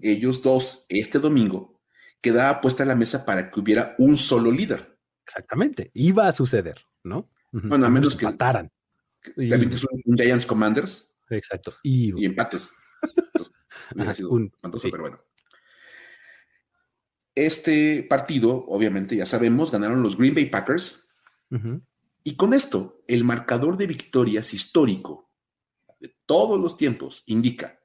[0.02, 1.80] ellos dos este domingo,
[2.20, 5.00] quedaba puesta la mesa para que hubiera un solo líder.
[5.26, 7.30] Exactamente, iba a suceder, ¿no?
[7.54, 8.70] Bueno, a menos que mataran.
[9.24, 11.10] También que son un Giants Commanders.
[11.30, 11.74] Exacto.
[11.84, 12.74] Y, empates.
[14.14, 15.24] sido un, pero bueno.
[17.36, 21.08] Este partido, obviamente, ya sabemos, ganaron los Green Bay Packers.
[22.24, 25.32] Y con esto, el marcador de victorias histórico
[26.00, 27.80] de todos los tiempos indica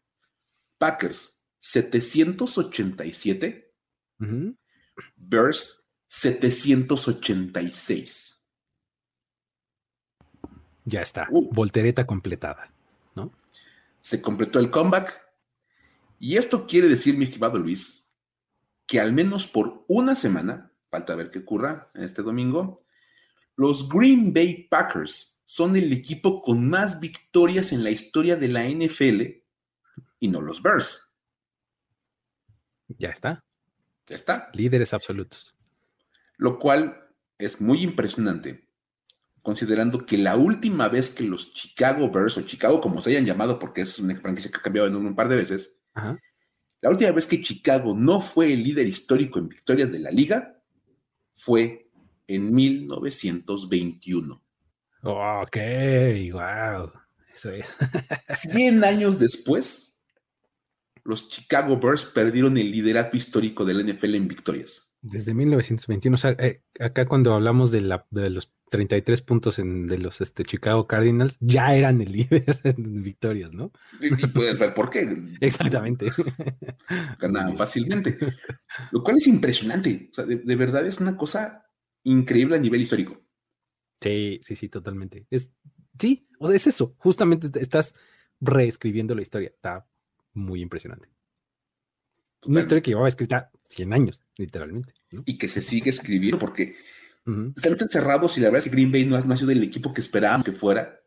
[0.78, 3.74] Packers 787,
[5.16, 8.34] Bears 786.
[10.84, 11.51] Ya está, uh.
[11.53, 12.72] voltereta completada,
[13.14, 13.30] ¿no?
[14.01, 15.22] Se completó el comeback.
[16.18, 18.07] Y esto quiere decir, mi estimado Luis,
[18.89, 22.84] que al menos por una semana, falta ver qué ocurra este domingo,
[23.55, 28.68] los Green Bay Packers son el equipo con más victorias en la historia de la
[28.68, 29.22] NFL
[30.18, 31.09] y no los Bears.
[32.89, 33.45] Ya está.
[34.09, 34.51] Ya está.
[34.55, 35.55] Líderes absolutos.
[36.36, 38.68] Lo cual es muy impresionante
[39.43, 43.59] considerando que la última vez que los Chicago Bears, o Chicago como se hayan llamado,
[43.59, 45.80] porque es una franquicia que ha cambiado en un par de veces,
[46.80, 50.60] la última vez que Chicago no fue el líder histórico en victorias de la liga
[51.34, 51.90] fue
[52.26, 54.42] en 1921.
[55.02, 55.56] ok,
[56.32, 56.92] wow,
[57.34, 57.76] eso es.
[58.28, 59.96] 100 años después,
[61.04, 64.92] los Chicago Bears perdieron el liderato histórico del NFL en victorias.
[65.00, 69.86] Desde 1921, o sea, eh, acá cuando hablamos de, la, de los 33 puntos en,
[69.86, 73.72] de los este, Chicago Cardinals, ya eran el líder en victorias, ¿no?
[74.00, 75.06] Y, puedes ver por qué.
[75.40, 76.06] Exactamente.
[77.20, 78.18] Ganaban fácilmente.
[78.92, 80.08] Lo cual es impresionante.
[80.10, 81.64] O sea, de, verdad es una cosa
[82.04, 83.20] increíble a nivel histórico.
[84.00, 85.26] Sí, sí, sí, totalmente.
[85.30, 85.50] Es,
[85.98, 86.94] sí, o sea, es eso.
[86.98, 87.94] Justamente estás
[88.40, 89.48] reescribiendo la historia.
[89.48, 89.86] Está
[90.34, 91.08] muy impresionante.
[92.46, 94.94] Una historia que llevaba escrita 100 años, literalmente.
[95.24, 96.76] Y que se sigue escribiendo porque
[97.56, 100.00] están encerrados y la verdad es que Green Bay no ha, sido el equipo que
[100.00, 101.00] esperábamos que fuera.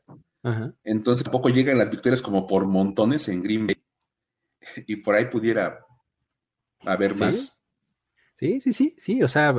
[0.84, 3.76] Entonces tampoco llegan las victorias como por montones en Green Bay.
[4.86, 5.86] Y por ahí pudiera
[6.86, 7.64] haber más.
[8.36, 9.24] Sí, sí, sí, sí.
[9.24, 9.56] O sea,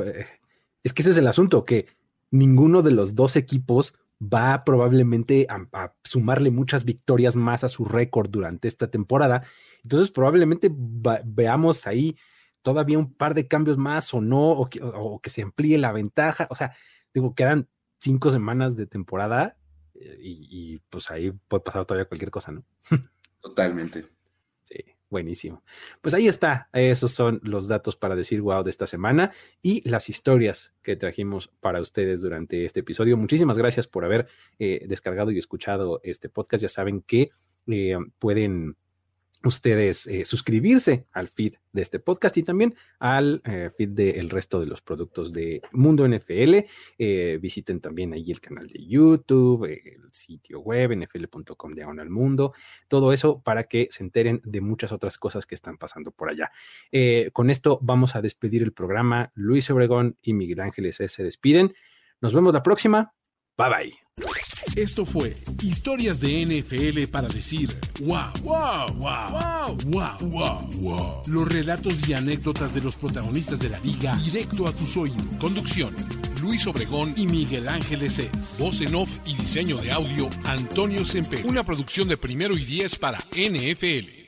[0.83, 1.87] es que ese es el asunto, que
[2.31, 8.29] ninguno de los dos equipos va probablemente a sumarle muchas victorias más a su récord
[8.29, 9.43] durante esta temporada.
[9.83, 12.15] Entonces probablemente veamos ahí
[12.63, 14.69] todavía un par de cambios más o no, o
[15.21, 16.47] que, se amplíe la ventaja.
[16.49, 16.75] O sea,
[17.13, 19.57] digo, quedan cinco semanas de temporada
[19.93, 22.65] eh, y, pues ahí puede pasar todavía cualquier cosa, ¿no?
[23.41, 24.05] Totalmente.
[24.63, 24.77] Sí.
[25.09, 25.63] Buenísimo.
[26.01, 26.69] Pues ahí está.
[26.73, 31.49] Esos son los datos para decir wow de esta semana y las historias que trajimos
[31.59, 33.15] para ustedes durante este episodio.
[33.15, 36.63] Muchísimas gracias por haber eh, descargado y escuchado este podcast.
[36.63, 37.29] Ya saben que
[37.67, 38.75] eh, pueden
[39.43, 44.59] ustedes eh, suscribirse al feed de este podcast y también al eh, feed del resto
[44.59, 46.59] de los productos de Mundo NFL.
[46.97, 52.53] Eh, visiten también ahí el canal de YouTube, el sitio web, nfl.com diagonal mundo,
[52.87, 56.51] todo eso para que se enteren de muchas otras cosas que están pasando por allá.
[57.33, 59.31] con esto vamos a despedir el programa.
[59.35, 61.73] Luis Obregón y Miguel Ángeles se despiden.
[62.21, 63.13] Nos vemos la próxima.
[63.55, 64.03] Bye bye.
[64.75, 67.69] Esto fue Historias de NFL para decir
[68.01, 73.79] wow, wow, wow, wow, wow, wow, Los relatos y anécdotas de los protagonistas de la
[73.79, 75.23] liga directo a tus oídos.
[75.39, 75.95] Conducción.
[76.41, 78.57] Luis Obregón y Miguel Ángeles Es.
[78.59, 81.43] Voz en off y diseño de audio, Antonio Sempe.
[81.43, 84.22] Una producción de primero y diez para NFL.